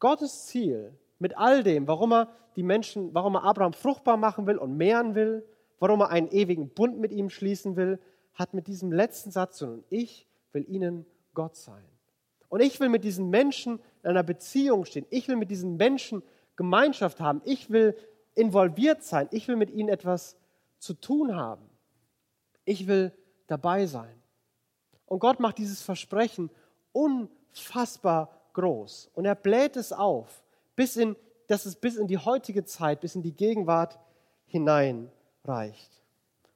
[0.00, 4.58] Gottes Ziel mit all dem, warum er die Menschen, warum er Abraham fruchtbar machen will
[4.58, 5.44] und mehren will,
[5.78, 8.00] warum er einen ewigen Bund mit ihm schließen will,
[8.34, 9.84] hat mit diesem letzten Satz zu tun.
[9.90, 11.84] Ich will ihnen Gott sein.
[12.48, 15.06] Und ich will mit diesen Menschen in einer Beziehung stehen.
[15.10, 16.22] Ich will mit diesen Menschen
[16.56, 17.42] Gemeinschaft haben.
[17.44, 17.96] Ich will
[18.34, 19.28] involviert sein.
[19.30, 20.36] Ich will mit ihnen etwas
[20.78, 21.68] zu tun haben.
[22.64, 23.12] Ich will
[23.46, 24.22] dabei sein.
[25.06, 26.50] Und Gott macht dieses Versprechen
[26.92, 29.10] unfassbar groß.
[29.14, 33.14] Und er bläht es auf, bis in, dass es bis in die heutige Zeit, bis
[33.14, 33.98] in die Gegenwart
[34.46, 35.10] hinein
[35.44, 36.02] reicht.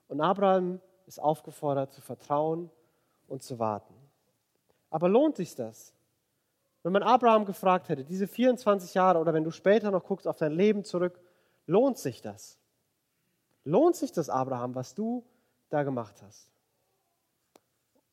[0.08, 2.70] Und Abraham ist aufgefordert zu vertrauen
[3.28, 3.99] und zu warten.
[4.90, 5.94] Aber lohnt sich das?
[6.82, 10.36] Wenn man Abraham gefragt hätte, diese 24 Jahre oder wenn du später noch guckst auf
[10.36, 11.20] dein Leben zurück,
[11.66, 12.58] lohnt sich das?
[13.64, 15.24] Lohnt sich das, Abraham, was du
[15.68, 16.50] da gemacht hast?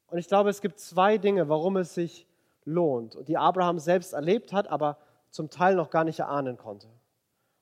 [0.08, 2.28] Und ich glaube, es gibt zwei Dinge, warum es sich
[2.66, 4.98] lohnt und die Abraham selbst erlebt hat, aber
[5.30, 6.88] zum Teil noch gar nicht erahnen konnte.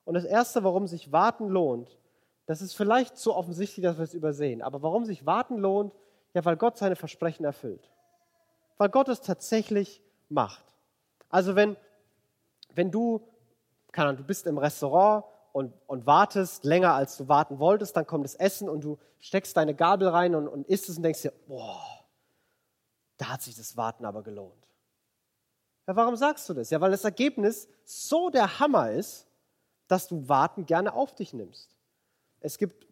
[0.03, 1.97] Und das Erste, warum sich Warten lohnt,
[2.47, 5.95] das ist vielleicht so offensichtlich, dass wir es übersehen, aber warum sich Warten lohnt,
[6.33, 7.91] ja, weil Gott seine Versprechen erfüllt
[8.77, 10.63] weil Gott es tatsächlich macht.
[11.29, 11.77] Also wenn,
[12.73, 13.21] wenn du,
[13.91, 18.05] keine Ahnung, du bist im Restaurant und, und wartest länger, als du warten wolltest, dann
[18.05, 21.21] kommt das Essen und du steckst deine Gabel rein und, und isst es und denkst
[21.21, 22.05] dir, boah,
[23.17, 24.67] da hat sich das Warten aber gelohnt.
[25.87, 26.69] Ja, warum sagst du das?
[26.69, 29.27] Ja, weil das Ergebnis so der Hammer ist,
[29.87, 31.69] dass du Warten gerne auf dich nimmst.
[32.39, 32.87] Es gibt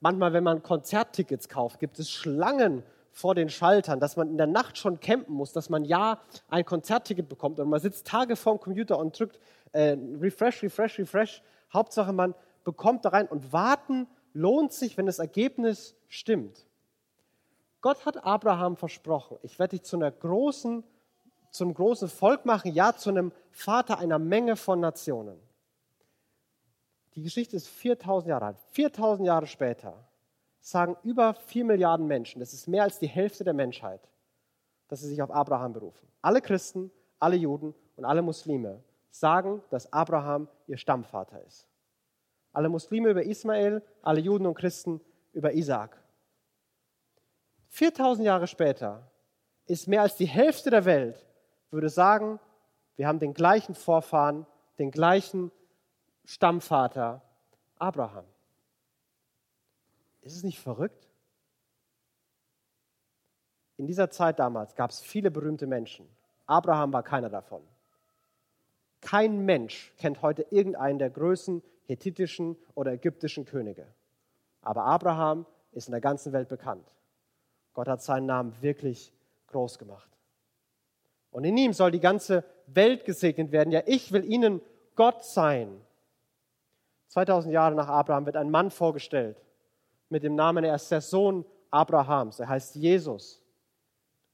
[0.00, 2.82] manchmal, wenn man Konzerttickets kauft, gibt es Schlangen
[3.18, 6.64] vor den Schaltern, dass man in der Nacht schon campen muss, dass man ja ein
[6.64, 9.40] Konzertticket bekommt und man sitzt Tage vorm Computer und drückt
[9.72, 11.42] äh, Refresh, Refresh, Refresh.
[11.72, 16.68] Hauptsache, man bekommt da rein und warten lohnt sich, wenn das Ergebnis stimmt.
[17.80, 20.84] Gott hat Abraham versprochen, ich werde dich zu einer großen,
[21.50, 25.40] zum großen Volk machen, ja, zu einem Vater einer Menge von Nationen.
[27.16, 28.58] Die Geschichte ist 4000 Jahre alt.
[28.70, 30.08] 4000 Jahre später
[30.60, 34.08] sagen über 4 Milliarden Menschen, das ist mehr als die Hälfte der Menschheit,
[34.88, 36.08] dass sie sich auf Abraham berufen.
[36.22, 41.66] Alle Christen, alle Juden und alle Muslime sagen, dass Abraham ihr Stammvater ist.
[42.52, 45.00] Alle Muslime über Ismael, alle Juden und Christen
[45.32, 45.96] über Isaac.
[47.68, 49.10] 4000 Jahre später
[49.66, 51.26] ist mehr als die Hälfte der Welt,
[51.70, 52.40] würde sagen,
[52.96, 54.46] wir haben den gleichen Vorfahren,
[54.78, 55.52] den gleichen
[56.24, 57.22] Stammvater,
[57.78, 58.24] Abraham.
[60.22, 61.08] Ist es nicht verrückt?
[63.76, 66.08] In dieser Zeit damals gab es viele berühmte Menschen.
[66.46, 67.62] Abraham war keiner davon.
[69.00, 73.86] Kein Mensch kennt heute irgendeinen der größten hethitischen oder ägyptischen Könige.
[74.60, 76.92] Aber Abraham ist in der ganzen Welt bekannt.
[77.72, 79.12] Gott hat seinen Namen wirklich
[79.46, 80.10] groß gemacht.
[81.30, 83.70] Und in ihm soll die ganze Welt gesegnet werden.
[83.70, 84.60] Ja, ich will ihnen
[84.96, 85.80] Gott sein.
[87.08, 89.40] 2000 Jahre nach Abraham wird ein Mann vorgestellt
[90.08, 92.40] mit dem Namen, er ist der Sohn Abrahams.
[92.40, 93.42] Er heißt Jesus.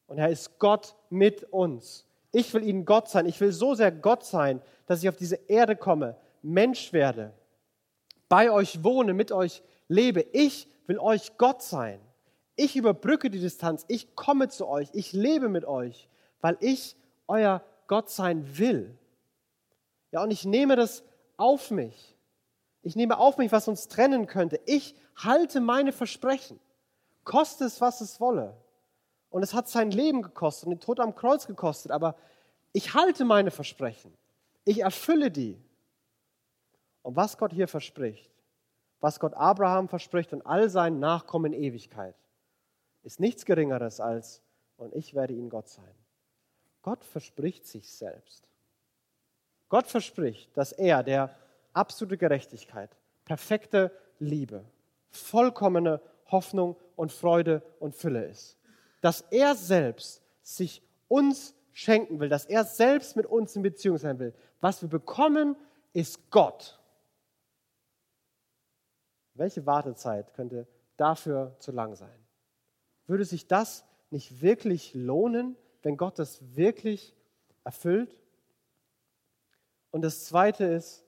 [0.06, 2.06] Und er ist Gott mit uns.
[2.32, 3.26] Ich will ihnen Gott sein.
[3.26, 7.32] Ich will so sehr Gott sein, dass ich auf diese Erde komme, Mensch werde,
[8.28, 10.20] bei euch wohne, mit euch lebe.
[10.32, 12.00] Ich will euch Gott sein.
[12.56, 16.08] Ich überbrücke die Distanz, ich komme zu euch, ich lebe mit euch,
[16.40, 18.96] weil ich euer Gott sein will.
[20.12, 21.02] Ja, und ich nehme das
[21.36, 22.13] auf mich.
[22.84, 24.60] Ich nehme auf mich, was uns trennen könnte.
[24.66, 26.60] Ich halte meine Versprechen.
[27.24, 28.54] Koste es, was es wolle.
[29.30, 32.14] Und es hat sein Leben gekostet und den Tod am Kreuz gekostet, aber
[32.72, 34.12] ich halte meine Versprechen.
[34.64, 35.58] Ich erfülle die.
[37.02, 38.30] Und was Gott hier verspricht,
[39.00, 42.14] was Gott Abraham verspricht und all seinen Nachkommen in Ewigkeit,
[43.02, 44.42] ist nichts Geringeres als,
[44.76, 45.94] und ich werde ihnen Gott sein.
[46.82, 48.46] Gott verspricht sich selbst.
[49.70, 51.34] Gott verspricht, dass er der
[51.74, 54.64] absolute Gerechtigkeit, perfekte Liebe,
[55.10, 58.56] vollkommene Hoffnung und Freude und Fülle ist.
[59.00, 64.18] Dass er selbst sich uns schenken will, dass er selbst mit uns in Beziehung sein
[64.18, 64.32] will.
[64.60, 65.56] Was wir bekommen,
[65.92, 66.80] ist Gott.
[69.34, 72.24] Welche Wartezeit könnte dafür zu lang sein?
[73.06, 77.14] Würde sich das nicht wirklich lohnen, wenn Gott das wirklich
[77.64, 78.16] erfüllt?
[79.90, 81.03] Und das Zweite ist,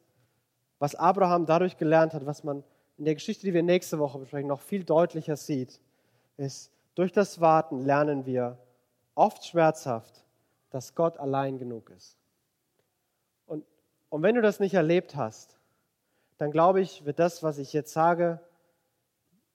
[0.79, 2.62] was Abraham dadurch gelernt hat, was man
[2.99, 5.81] in der Geschichte, die wir nächste Woche besprechen, noch viel deutlicher sieht,
[6.37, 8.59] ist, durch das Warten lernen wir
[9.15, 10.25] oft schmerzhaft,
[10.71, 12.19] dass Gott allein genug ist.
[13.47, 13.65] Und,
[14.09, 15.59] und wenn du das nicht erlebt hast,
[16.39, 18.41] dann glaube ich, wird das, was ich jetzt sage,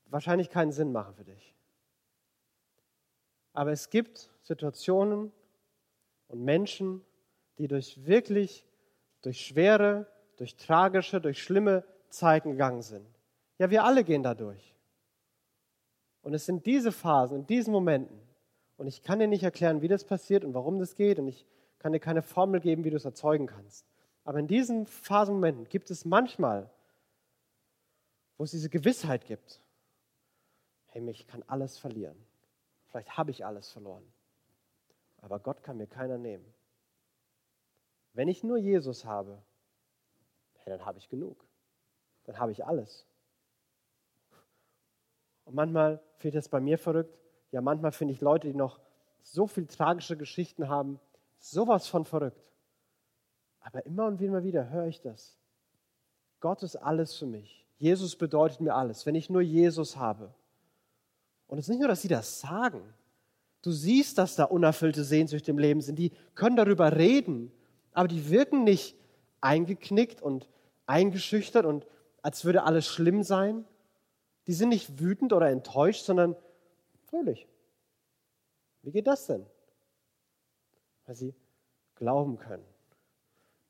[0.05, 1.55] wahrscheinlich keinen Sinn machen für dich.
[3.53, 5.31] Aber es gibt Situationen
[6.27, 7.03] und Menschen,
[7.57, 8.65] die durch wirklich,
[9.21, 10.07] durch schwere,
[10.41, 13.05] durch tragische, durch schlimme Zeiten gegangen sind.
[13.59, 14.73] Ja, wir alle gehen da durch.
[16.23, 18.19] Und es sind diese Phasen, in diesen Momenten,
[18.77, 21.45] und ich kann dir nicht erklären, wie das passiert und warum das geht, und ich
[21.77, 23.85] kann dir keine Formel geben, wie du es erzeugen kannst.
[24.23, 26.71] Aber in diesen Phasenmomenten gibt es manchmal,
[28.39, 29.61] wo es diese Gewissheit gibt,
[30.87, 32.17] hey, mich kann alles verlieren.
[32.87, 34.11] Vielleicht habe ich alles verloren.
[35.21, 36.51] Aber Gott kann mir keiner nehmen.
[38.13, 39.43] Wenn ich nur Jesus habe,
[40.63, 41.43] hey, dann habe ich genug.
[42.25, 43.05] Dann habe ich alles.
[45.45, 47.17] Und manchmal finde ich das bei mir verrückt.
[47.51, 48.79] Ja, manchmal finde ich Leute, die noch
[49.23, 50.99] so viel tragische Geschichten haben,
[51.37, 52.41] sowas von verrückt.
[53.59, 55.37] Aber immer und immer wieder höre ich das.
[56.39, 57.65] Gott ist alles für mich.
[57.77, 59.05] Jesus bedeutet mir alles.
[59.05, 60.33] Wenn ich nur Jesus habe,
[61.51, 62.81] und es ist nicht nur, dass sie das sagen.
[63.61, 65.99] Du siehst, dass da unerfüllte Sehnsüchte im Leben sind.
[65.99, 67.51] Die können darüber reden,
[67.91, 68.95] aber die wirken nicht
[69.41, 70.47] eingeknickt und
[70.85, 71.87] eingeschüchtert und
[72.21, 73.65] als würde alles schlimm sein.
[74.47, 76.35] Die sind nicht wütend oder enttäuscht, sondern
[77.05, 77.47] fröhlich.
[78.81, 79.45] Wie geht das denn?
[81.05, 81.35] Weil sie
[81.95, 82.65] glauben können.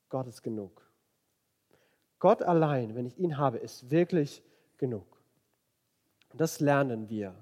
[0.10, 0.89] Gott ist genug.
[2.19, 4.43] Gott allein, wenn ich ihn habe, ist wirklich
[4.78, 5.06] genug.
[6.30, 7.36] Und das lernen wir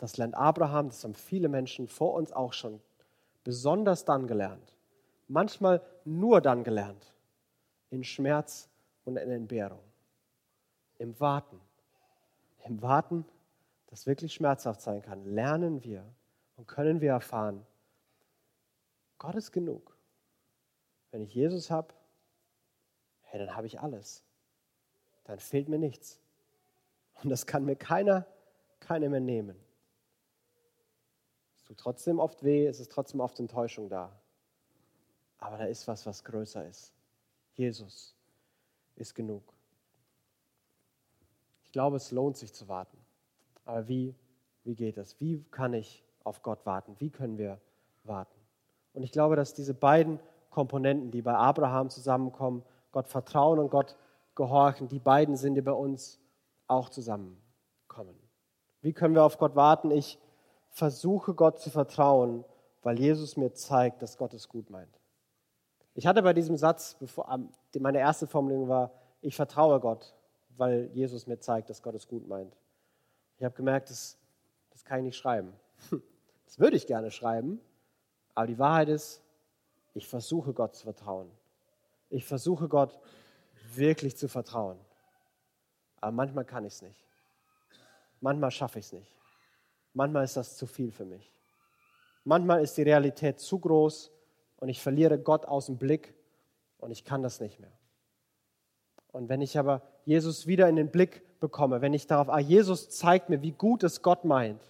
[0.00, 2.80] das lernt Abraham, das haben viele Menschen vor uns auch schon
[3.44, 4.74] besonders dann gelernt,
[5.28, 7.12] manchmal nur dann gelernt,
[7.90, 8.69] in Schmerz
[9.10, 9.82] und in Entbehrung,
[10.98, 11.60] im Warten.
[12.64, 13.24] Im Warten,
[13.86, 16.04] das wirklich schmerzhaft sein kann, lernen wir
[16.56, 17.66] und können wir erfahren,
[19.18, 19.96] Gott ist genug.
[21.10, 21.92] Wenn ich Jesus habe,
[23.22, 24.22] hey, dann habe ich alles.
[25.24, 26.20] Dann fehlt mir nichts.
[27.22, 28.26] Und das kann mir keiner,
[28.78, 29.56] keiner mehr nehmen.
[31.56, 34.18] Es tut trotzdem oft weh, es ist trotzdem oft Enttäuschung da.
[35.38, 36.94] Aber da ist was, was größer ist.
[37.54, 38.14] Jesus
[39.00, 39.42] ist genug.
[41.64, 42.98] Ich glaube, es lohnt sich zu warten.
[43.64, 44.14] Aber wie,
[44.64, 45.18] wie geht das?
[45.20, 46.96] Wie kann ich auf Gott warten?
[46.98, 47.60] Wie können wir
[48.04, 48.38] warten?
[48.92, 50.18] Und ich glaube, dass diese beiden
[50.50, 53.96] Komponenten, die bei Abraham zusammenkommen, Gott vertrauen und Gott
[54.34, 56.18] gehorchen, die beiden sind, die bei uns
[56.66, 58.16] auch zusammenkommen.
[58.82, 59.90] Wie können wir auf Gott warten?
[59.90, 60.18] Ich
[60.70, 62.44] versuche Gott zu vertrauen,
[62.82, 64.99] weil Jesus mir zeigt, dass Gott es gut meint.
[65.94, 67.38] Ich hatte bei diesem Satz, bevor,
[67.78, 70.14] meine erste Formulierung war, ich vertraue Gott,
[70.56, 72.56] weil Jesus mir zeigt, dass Gott es gut meint.
[73.38, 74.18] Ich habe gemerkt, das,
[74.70, 75.52] das kann ich nicht schreiben.
[76.46, 77.60] Das würde ich gerne schreiben,
[78.34, 79.22] aber die Wahrheit ist,
[79.94, 81.30] ich versuche Gott zu vertrauen.
[82.08, 82.98] Ich versuche Gott
[83.72, 84.76] wirklich zu vertrauen.
[86.00, 87.06] Aber manchmal kann ich es nicht.
[88.20, 89.16] Manchmal schaffe ich es nicht.
[89.94, 91.32] Manchmal ist das zu viel für mich.
[92.24, 94.10] Manchmal ist die Realität zu groß
[94.60, 96.14] und ich verliere Gott aus dem Blick
[96.78, 97.72] und ich kann das nicht mehr.
[99.12, 102.90] Und wenn ich aber Jesus wieder in den Blick bekomme, wenn ich darauf, ah, Jesus
[102.90, 104.60] zeigt mir, wie gut es Gott meint,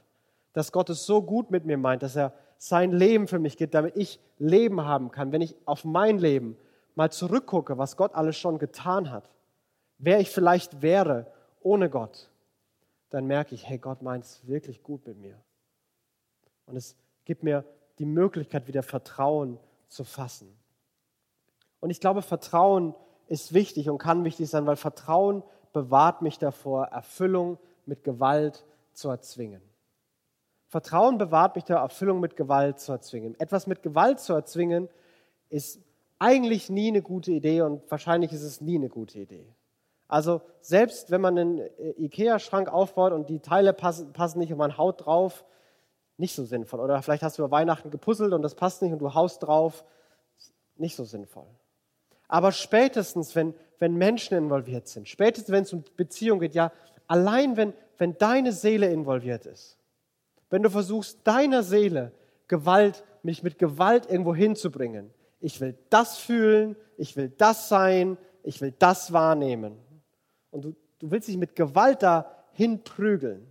[0.53, 3.74] dass Gott es so gut mit mir meint, dass er sein Leben für mich gibt,
[3.74, 6.57] damit ich Leben haben kann, wenn ich auf mein Leben
[6.94, 9.31] mal zurückgucke, was Gott alles schon getan hat,
[9.98, 11.26] wer ich vielleicht wäre
[11.61, 12.31] ohne Gott,
[13.11, 15.37] dann merke ich, hey, Gott meint es wirklich gut mit mir.
[16.66, 17.64] Und es gibt mir
[17.98, 19.59] die Möglichkeit, wieder Vertrauen
[19.90, 20.57] zu fassen.
[21.81, 22.94] Und ich glaube, Vertrauen
[23.26, 29.09] ist wichtig und kann wichtig sein, weil Vertrauen bewahrt mich davor, Erfüllung mit Gewalt zu
[29.09, 29.62] erzwingen.
[30.68, 33.38] Vertrauen bewahrt mich der Erfüllung mit Gewalt zu erzwingen.
[33.38, 34.88] Etwas mit Gewalt zu erzwingen
[35.48, 35.81] ist
[36.18, 39.46] eigentlich nie eine gute Idee und wahrscheinlich ist es nie eine gute Idee.
[40.07, 44.59] Also selbst wenn man einen äh, Ikea-Schrank aufbaut und die Teile passen, passen nicht und
[44.59, 45.44] man haut drauf,
[46.20, 46.80] nicht so sinnvoll.
[46.80, 49.85] Oder vielleicht hast du über Weihnachten gepuzzelt und das passt nicht und du haust drauf,
[50.76, 51.46] nicht so sinnvoll.
[52.28, 56.70] Aber spätestens, wenn, wenn Menschen involviert sind, spätestens, wenn es um Beziehung geht, ja,
[57.09, 59.78] allein wenn, wenn deine Seele involviert ist,
[60.48, 62.12] wenn du versuchst, deiner Seele
[62.46, 65.11] Gewalt, mich mit Gewalt irgendwo hinzubringen.
[65.40, 69.78] Ich will das fühlen, ich will das sein, ich will das wahrnehmen.
[70.50, 73.49] Und du, du willst dich mit Gewalt dahin prügeln,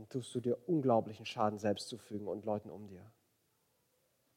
[0.00, 3.04] dann tust du dir unglaublichen Schaden selbst zufügen und Leuten um dir.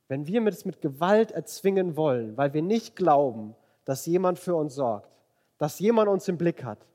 [0.10, 4.76] Wenn wir es mit Gewalt erzwingen wollen, weil wir nicht glauben, dass jemand für uns
[4.76, 5.10] sorgt,
[5.58, 6.86] dass jemand uns im Blick hat,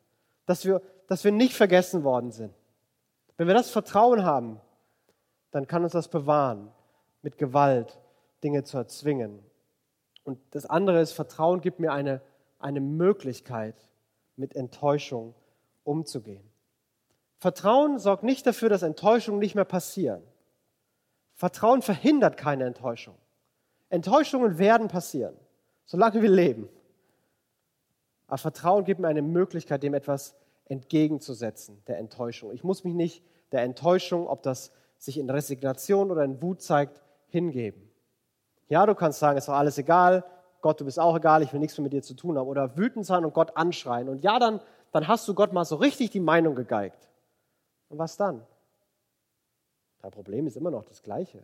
[0.45, 2.53] dass wir, dass wir nicht vergessen worden sind,
[3.39, 4.61] wenn wir das Vertrauen haben,
[5.51, 6.71] dann kann uns das bewahren,
[7.23, 7.99] mit Gewalt
[8.45, 9.43] Dinge zu erzwingen.
[10.25, 12.21] Und das andere ist, Vertrauen gibt mir eine,
[12.59, 13.89] eine Möglichkeit,
[14.37, 15.35] mit Enttäuschung
[15.85, 16.48] umzugehen.
[17.39, 20.23] Vertrauen sorgt nicht dafür, dass Enttäuschungen nicht mehr passieren.
[21.35, 23.15] Vertrauen verhindert keine Enttäuschung.
[23.91, 25.35] Enttäuschungen werden passieren,
[25.87, 26.69] solange wir leben.
[28.27, 30.35] Aber Vertrauen gibt mir eine Möglichkeit, dem etwas
[30.67, 32.53] entgegenzusetzen, der Enttäuschung.
[32.53, 33.23] Ich muss mich nicht
[33.53, 37.89] der Enttäuschung, ob das sich in Resignation oder in Wut zeigt, hingeben.
[38.69, 40.25] Ja, du kannst sagen, es doch alles egal,
[40.61, 42.49] Gott, du bist auch egal, ich will nichts mehr mit dir zu tun haben.
[42.49, 44.09] Oder wütend sein und Gott anschreien.
[44.09, 47.08] Und ja, dann, dann hast du Gott mal so richtig die Meinung gegeigt.
[47.89, 48.47] Und was dann?
[50.01, 51.43] Dein Problem ist immer noch das gleiche.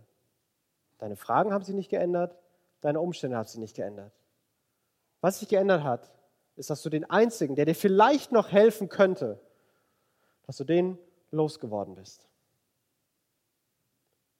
[0.98, 2.37] Deine Fragen haben sich nicht geändert,
[2.80, 4.12] deine Umstände haben sich nicht geändert.
[5.20, 6.12] Was sich geändert hat,
[6.57, 9.40] ist, dass du den Einzigen, der dir vielleicht noch helfen könnte,
[10.46, 10.98] dass du den
[11.30, 12.28] losgeworden bist.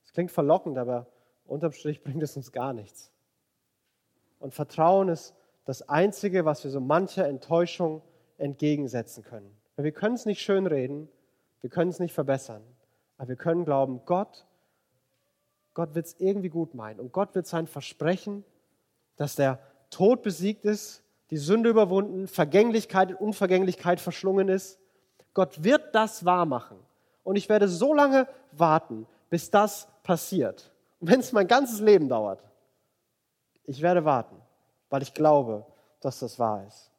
[0.05, 1.07] Es klingt verlockend, aber
[1.47, 3.11] unterm Strich bringt es uns gar nichts.
[4.39, 8.03] Und Vertrauen ist das Einzige, was wir so mancher Enttäuschung
[8.39, 9.57] entgegensetzen können.
[9.77, 11.09] Wir können es nicht schönreden,
[11.65, 12.63] wir können es nicht verbessern,
[13.17, 14.45] aber wir können glauben, Gott,
[15.73, 18.45] Gott wird es irgendwie gut meinen und Gott wird sein Versprechen,
[19.17, 24.79] dass der Tod besiegt ist, die Sünde überwunden, Vergänglichkeit und Unvergänglichkeit verschlungen ist.
[25.33, 26.77] Gott wird das wahr machen.
[27.23, 30.71] Und ich werde so lange warten, bis das passiert.
[31.01, 32.45] Und wenn es mein ganzes Leben dauert,
[33.65, 34.37] ich werde warten,
[34.91, 35.65] weil ich glaube,
[36.03, 36.91] dass das wahr ist.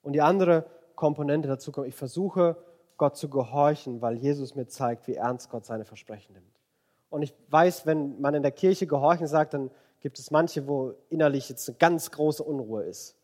[0.00, 2.56] Und die andere Komponente dazu kommt, ich versuche
[3.00, 6.60] Gott zu gehorchen, weil Jesus mir zeigt, wie ernst Gott seine Versprechen nimmt.
[7.08, 10.92] Und ich weiß, wenn man in der Kirche gehorchen sagt, dann gibt es manche, wo
[11.08, 13.16] innerlich jetzt eine ganz große Unruhe ist.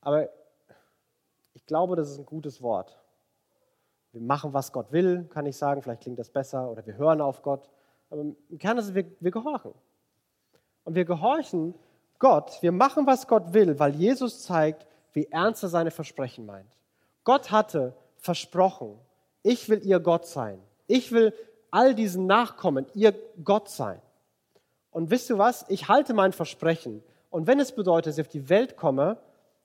[0.00, 0.28] Aber
[1.52, 2.98] ich glaube, das ist ein gutes Wort.
[4.10, 5.80] Wir machen, was Gott will, kann ich sagen.
[5.80, 6.68] Vielleicht klingt das besser.
[6.68, 7.70] Oder wir hören auf Gott.
[8.10, 9.72] Aber im Kern ist es, wir, wir gehorchen.
[10.82, 11.74] Und wir gehorchen
[12.18, 12.60] Gott.
[12.60, 16.76] Wir machen, was Gott will, weil Jesus zeigt, wie ernst er seine Versprechen meint.
[17.22, 18.98] Gott hatte versprochen,
[19.42, 20.58] ich will ihr Gott sein.
[20.86, 21.34] Ich will
[21.70, 24.00] all diesen Nachkommen ihr Gott sein.
[24.90, 25.66] Und wisst du was?
[25.68, 27.02] Ich halte mein Versprechen.
[27.28, 29.18] Und wenn es bedeutet, dass ich auf die Welt komme,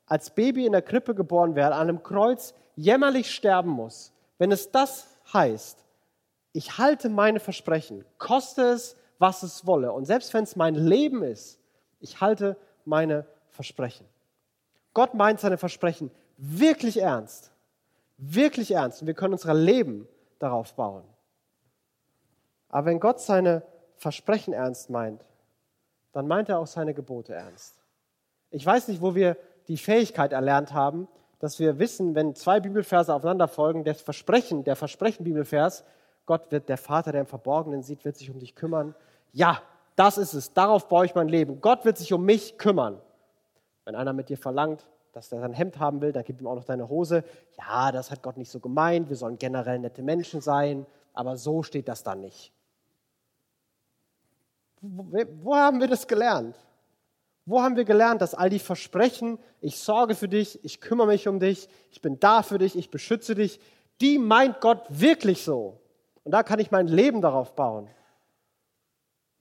[0.05, 4.71] als Baby in der Krippe geboren werde, an einem Kreuz jämmerlich sterben muss, wenn es
[4.71, 5.77] das heißt,
[6.51, 9.93] ich halte meine Versprechen, koste es, was es wolle.
[9.93, 11.59] Und selbst wenn es mein Leben ist,
[11.99, 14.05] ich halte meine Versprechen.
[14.93, 17.51] Gott meint seine Versprechen wirklich ernst.
[18.21, 19.01] Wirklich ernst.
[19.01, 20.08] Und wir können unser Leben
[20.39, 21.03] darauf bauen.
[22.67, 23.63] Aber wenn Gott seine
[23.95, 25.25] Versprechen ernst meint,
[26.12, 27.75] dann meint er auch seine Gebote ernst.
[28.51, 31.08] Ich weiß nicht, wo wir die Fähigkeit erlernt haben,
[31.39, 35.86] dass wir wissen, wenn zwei Bibelverse aufeinander folgen, das Versprechen, der Versprechen-Bibelvers,
[36.25, 38.93] Gott wird der Vater, der im Verborgenen sieht, wird sich um dich kümmern.
[39.32, 39.62] Ja,
[39.95, 40.53] das ist es.
[40.53, 41.62] Darauf baue ich mein Leben.
[41.62, 43.01] Gott wird sich um mich kümmern.
[43.86, 44.88] Wenn einer mit dir verlangt,
[45.19, 47.25] dass er sein Hemd haben will, dann gib ihm auch noch deine Hose.
[47.58, 49.10] Ja, das hat Gott nicht so gemeint.
[49.10, 52.53] Wir sollen generell nette Menschen sein, aber so steht das dann nicht.
[54.79, 56.55] Wo, wo haben wir das gelernt?
[57.45, 61.27] Wo haben wir gelernt, dass all die Versprechen, ich sorge für dich, ich kümmere mich
[61.27, 63.60] um dich, ich bin da für dich, ich beschütze dich,
[63.99, 65.82] die meint Gott wirklich so.
[66.23, 67.89] Und da kann ich mein Leben darauf bauen.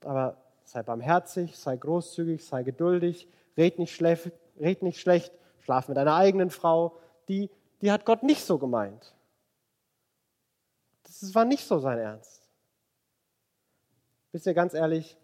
[0.04, 5.37] Aber sei barmherzig, sei großzügig, sei geduldig, red nicht, schlecht, red nicht schlecht,
[5.68, 6.96] schlaf mit deiner eigenen Frau.
[7.28, 7.50] Die,
[7.82, 9.14] die hat Gott nicht so gemeint.
[11.02, 12.48] Das war nicht so sein Ernst.
[14.32, 15.18] Wisst ihr ganz ehrlich,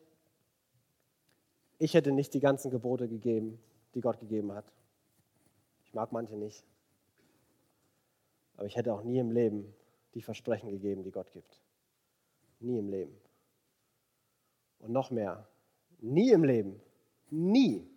[1.79, 3.59] ich hätte nicht die ganzen Gebote gegeben,
[3.95, 4.67] die Gott gegeben hat.
[5.87, 6.63] Ich mag manche nicht.
[8.59, 9.75] Aber ich hätte auch nie im Leben
[10.13, 11.59] die Versprechen gegeben, die Gott gibt.
[12.61, 13.19] Nie im Leben.
[14.81, 15.49] Und noch mehr,
[16.01, 16.83] nie im Leben,
[17.31, 17.89] nie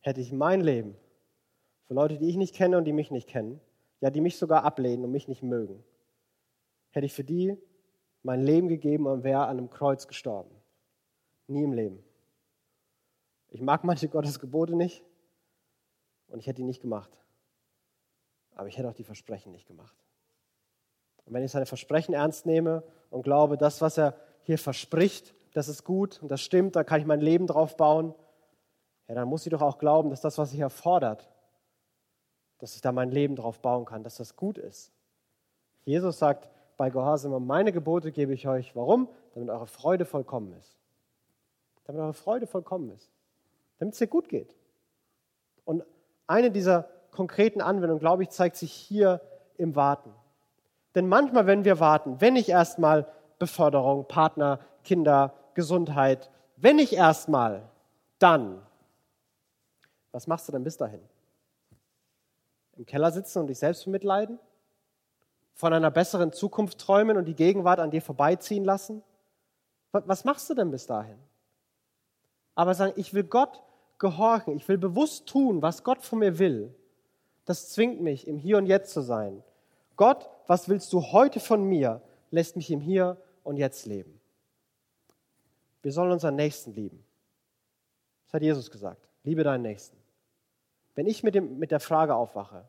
[0.00, 0.96] hätte ich mein Leben
[1.84, 3.60] für Leute, die ich nicht kenne und die mich nicht kennen,
[4.00, 5.84] ja, die mich sogar ablehnen und mich nicht mögen,
[6.90, 7.56] hätte ich für die
[8.22, 10.50] mein Leben gegeben und wäre an einem Kreuz gestorben.
[11.48, 12.02] Nie im Leben.
[13.48, 15.04] Ich mag manche Gottes Gebote nicht
[16.28, 17.10] und ich hätte die nicht gemacht.
[18.54, 19.96] Aber ich hätte auch die Versprechen nicht gemacht.
[21.24, 25.68] Und wenn ich seine Versprechen ernst nehme und glaube, das, was er hier verspricht, das
[25.68, 28.14] ist gut und das stimmt, da kann ich mein Leben drauf bauen,
[29.08, 31.28] ja, dann muss ich doch auch glauben, dass das, was er fordert,
[32.62, 34.90] dass ich da mein Leben drauf bauen kann, dass das gut ist.
[35.84, 36.48] Jesus sagt
[36.78, 38.74] bei Gehorsam, meine Gebote gebe ich euch.
[38.74, 39.08] Warum?
[39.34, 40.78] Damit eure Freude vollkommen ist.
[41.84, 43.10] Damit eure Freude vollkommen ist
[43.82, 44.54] damit es dir gut geht.
[45.64, 45.82] Und
[46.28, 49.20] eine dieser konkreten Anwendungen, glaube ich, zeigt sich hier
[49.58, 50.14] im Warten.
[50.94, 53.08] Denn manchmal, wenn wir warten, wenn ich erstmal
[53.40, 57.68] Beförderung, Partner, Kinder, Gesundheit, wenn ich erstmal,
[58.20, 58.62] dann,
[60.12, 61.00] was machst du denn bis dahin?
[62.76, 64.38] Im Keller sitzen und dich selbst bemitleiden?
[65.54, 69.02] Von einer besseren Zukunft träumen und die Gegenwart an dir vorbeiziehen lassen?
[69.92, 71.18] Was machst du denn bis dahin?
[72.54, 73.62] Aber sagen, ich will Gott
[73.98, 76.74] gehorchen, ich will bewusst tun, was Gott von mir will,
[77.44, 79.42] das zwingt mich, im Hier und Jetzt zu sein.
[79.96, 84.20] Gott, was willst du heute von mir, lässt mich im Hier und Jetzt leben.
[85.82, 87.04] Wir sollen unseren Nächsten lieben.
[88.26, 89.08] Das hat Jesus gesagt.
[89.24, 90.01] Liebe deinen Nächsten.
[90.94, 92.68] Wenn ich mit, dem, mit der Frage aufwache,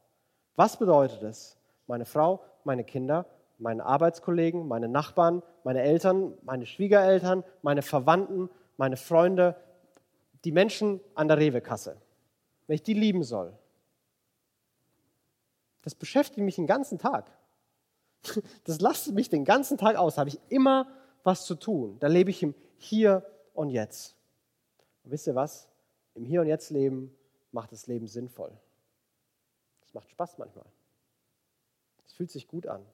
[0.55, 1.57] was bedeutet es,
[1.88, 3.25] meine Frau, meine Kinder,
[3.57, 9.55] meine Arbeitskollegen, meine Nachbarn, meine Eltern, meine Schwiegereltern, meine Verwandten, meine Freunde,
[10.43, 11.97] die Menschen an der Rewe-Kasse,
[12.67, 13.53] wenn ich die lieben soll,
[15.83, 17.31] das beschäftigt mich den ganzen Tag.
[18.63, 20.15] Das lastet mich den ganzen Tag aus.
[20.15, 20.87] Da habe ich immer
[21.23, 21.98] was zu tun.
[22.00, 24.15] Da lebe ich im Hier und Jetzt.
[25.04, 25.67] Und wisst ihr was?
[26.15, 27.13] Im Hier und Jetzt leben
[27.54, 28.51] macht das Leben sinnvoll.
[29.85, 30.65] Es macht Spaß manchmal.
[32.06, 32.85] Es fühlt sich gut an.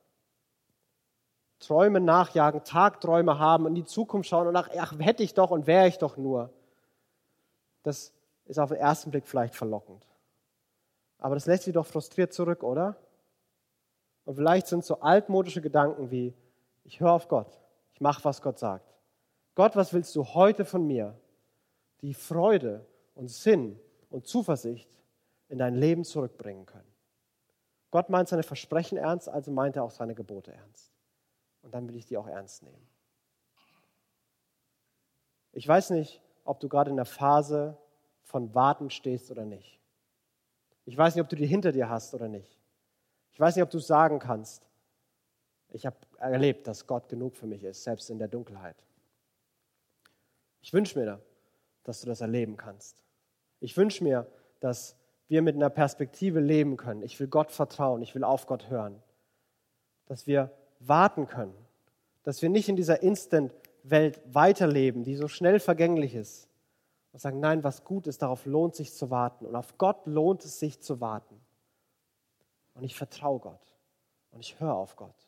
[1.59, 5.67] Träume nachjagen, Tagträume haben, in die Zukunft schauen und ach, ach hätte ich doch und
[5.67, 6.53] wäre ich doch nur
[7.83, 8.13] das
[8.45, 10.05] ist auf den ersten Blick vielleicht verlockend.
[11.17, 12.95] Aber das lässt sie doch frustriert zurück, oder?
[14.25, 16.33] Und vielleicht sind so altmodische Gedanken wie,
[16.83, 17.59] ich höre auf Gott,
[17.93, 18.93] ich mache, was Gott sagt.
[19.55, 21.19] Gott, was willst du heute von mir?
[22.01, 22.85] Die Freude
[23.15, 23.79] und Sinn
[24.09, 24.89] und Zuversicht
[25.47, 26.91] in dein Leben zurückbringen können.
[27.91, 30.91] Gott meint seine Versprechen ernst, also meint er auch seine Gebote ernst.
[31.61, 32.87] Und dann will ich die auch ernst nehmen.
[35.51, 37.77] Ich weiß nicht, ob du gerade in der Phase
[38.21, 39.79] von Warten stehst oder nicht.
[40.85, 42.59] Ich weiß nicht, ob du die hinter dir hast oder nicht.
[43.31, 44.67] Ich weiß nicht, ob du sagen kannst.
[45.69, 48.83] Ich habe erlebt, dass Gott genug für mich ist, selbst in der Dunkelheit.
[50.61, 51.21] Ich wünsche mir,
[51.83, 53.03] dass du das erleben kannst.
[53.59, 54.27] Ich wünsche mir,
[54.59, 54.95] dass
[55.27, 57.03] wir mit einer Perspektive leben können.
[57.03, 59.01] Ich will Gott vertrauen, ich will auf Gott hören.
[60.05, 61.53] Dass wir warten können,
[62.23, 66.47] dass wir nicht in dieser Instant-Welt weiterleben, die so schnell vergänglich ist.
[67.11, 69.45] Und sagen, nein, was gut ist, darauf lohnt sich zu warten.
[69.45, 71.39] Und auf Gott lohnt es sich zu warten.
[72.75, 73.75] Und ich vertraue Gott.
[74.31, 75.27] Und ich höre auf Gott.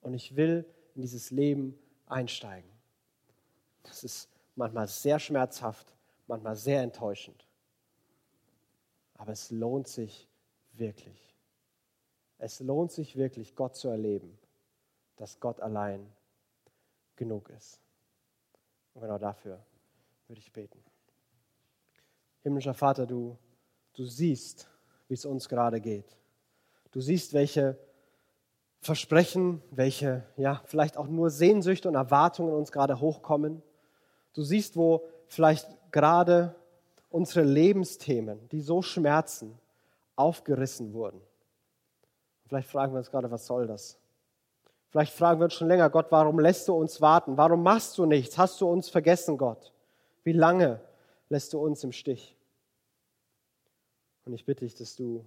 [0.00, 2.70] Und ich will in dieses Leben einsteigen.
[3.84, 5.94] Das ist manchmal sehr schmerzhaft,
[6.32, 7.46] manchmal sehr enttäuschend.
[9.14, 10.28] Aber es lohnt sich
[10.72, 11.36] wirklich.
[12.38, 14.38] Es lohnt sich wirklich, Gott zu erleben,
[15.16, 16.10] dass Gott allein
[17.16, 17.78] genug ist.
[18.94, 19.64] Und genau dafür
[20.26, 20.82] würde ich beten.
[22.40, 23.36] Himmlischer Vater, du,
[23.92, 24.68] du siehst,
[25.08, 26.16] wie es uns gerade geht.
[26.90, 27.78] Du siehst, welche
[28.80, 33.62] Versprechen, welche ja, vielleicht auch nur Sehnsüchte und Erwartungen uns gerade hochkommen.
[34.32, 36.54] Du siehst, wo vielleicht gerade
[37.10, 39.58] unsere Lebensthemen, die so schmerzen,
[40.16, 41.20] aufgerissen wurden.
[42.46, 43.98] Vielleicht fragen wir uns gerade, was soll das?
[44.88, 47.36] Vielleicht fragen wir uns schon länger, Gott, warum lässt du uns warten?
[47.36, 48.36] Warum machst du nichts?
[48.36, 49.72] Hast du uns vergessen, Gott?
[50.22, 50.80] Wie lange
[51.30, 52.36] lässt du uns im Stich?
[54.24, 55.24] Und ich bitte dich, dass du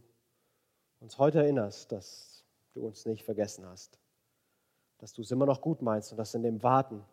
[1.00, 2.44] uns heute erinnerst, dass
[2.74, 4.00] du uns nicht vergessen hast,
[5.00, 7.04] dass du es immer noch gut meinst und dass in dem Warten,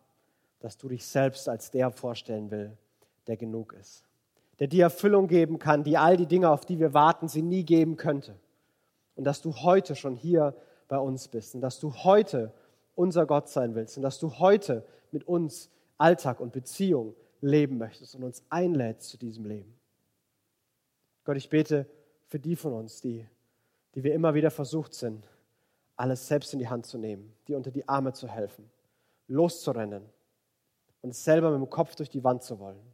[0.59, 2.77] dass du dich selbst als der vorstellen will,
[3.27, 4.03] der genug ist,
[4.59, 7.63] der die Erfüllung geben kann, die all die Dinge, auf die wir warten, sie nie
[7.63, 8.35] geben könnte.
[9.15, 10.55] Und dass du heute schon hier
[10.87, 12.53] bei uns bist und dass du heute
[12.95, 18.15] unser Gott sein willst und dass du heute mit uns Alltag und Beziehung leben möchtest
[18.15, 19.73] und uns einlädst zu diesem Leben.
[21.25, 21.85] Gott, ich bete
[22.27, 23.25] für die von uns, die,
[23.95, 25.27] die wir immer wieder versucht sind,
[25.95, 28.69] alles selbst in die Hand zu nehmen, die unter die Arme zu helfen,
[29.27, 30.03] loszurennen
[31.01, 32.92] und selber mit dem Kopf durch die Wand zu wollen.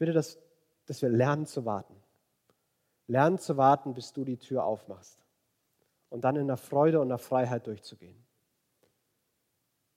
[0.00, 0.38] Bitte, dass,
[0.86, 1.94] dass wir lernen zu warten.
[3.06, 5.18] Lernen zu warten, bis du die Tür aufmachst.
[6.08, 8.16] Und dann in der Freude und der Freiheit durchzugehen.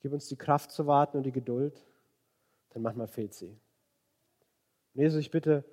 [0.02, 1.86] Gib uns die Kraft zu warten und die Geduld,
[2.76, 3.52] denn manchmal fehlt sie.
[4.94, 5.64] Und Jesus, ich bitte,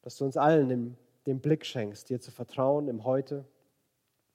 [0.00, 0.96] dass du uns allen den,
[1.26, 3.44] den Blick schenkst, dir zu vertrauen im Heute,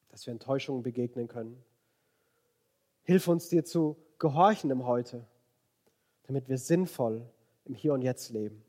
[0.10, 1.60] dass wir Enttäuschungen begegnen können.
[3.02, 5.26] Hilf uns dir zu gehorchen im Heute,
[6.28, 7.28] damit wir sinnvoll
[7.66, 8.64] im Hier und Jetzt leben.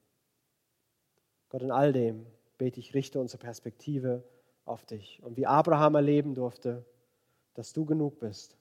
[1.49, 2.27] Gott, in all dem
[2.59, 4.25] bete ich, richte unsere Perspektive
[4.65, 5.23] auf dich.
[5.23, 6.85] Und wie Abraham erleben durfte,
[7.55, 8.57] dass du genug bist.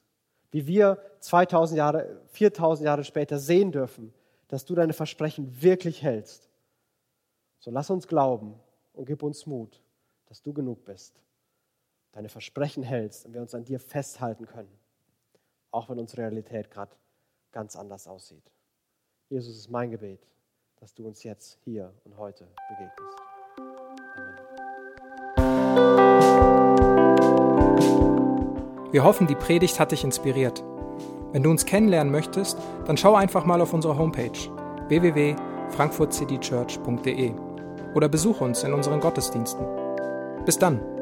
[0.50, 4.14] Wie wir 2000 Jahre, 4000 Jahre später sehen dürfen,
[4.48, 6.48] dass du deine Versprechen wirklich hältst.
[7.58, 8.54] So lass uns glauben
[8.92, 9.82] und gib uns Mut,
[10.26, 11.20] dass du genug bist,
[12.12, 14.72] deine Versprechen hältst und wir uns an dir festhalten können,
[15.72, 16.94] auch wenn unsere Realität gerade
[17.50, 18.52] ganz anders aussieht.
[19.28, 20.26] Jesus ist mein Gebet,
[20.86, 23.18] dass du uns jetzt hier und heute begegnest.
[25.36, 25.66] Amen.
[28.92, 30.62] Wir hoffen, die Predigt hat dich inspiriert.
[31.32, 34.30] Wenn du uns kennenlernen möchtest, dann schau einfach mal auf unsere Homepage
[34.86, 37.34] www.frankfurtcitychurch.de
[37.96, 39.66] oder besuche uns in unseren Gottesdiensten.
[40.44, 40.95] Bis dann!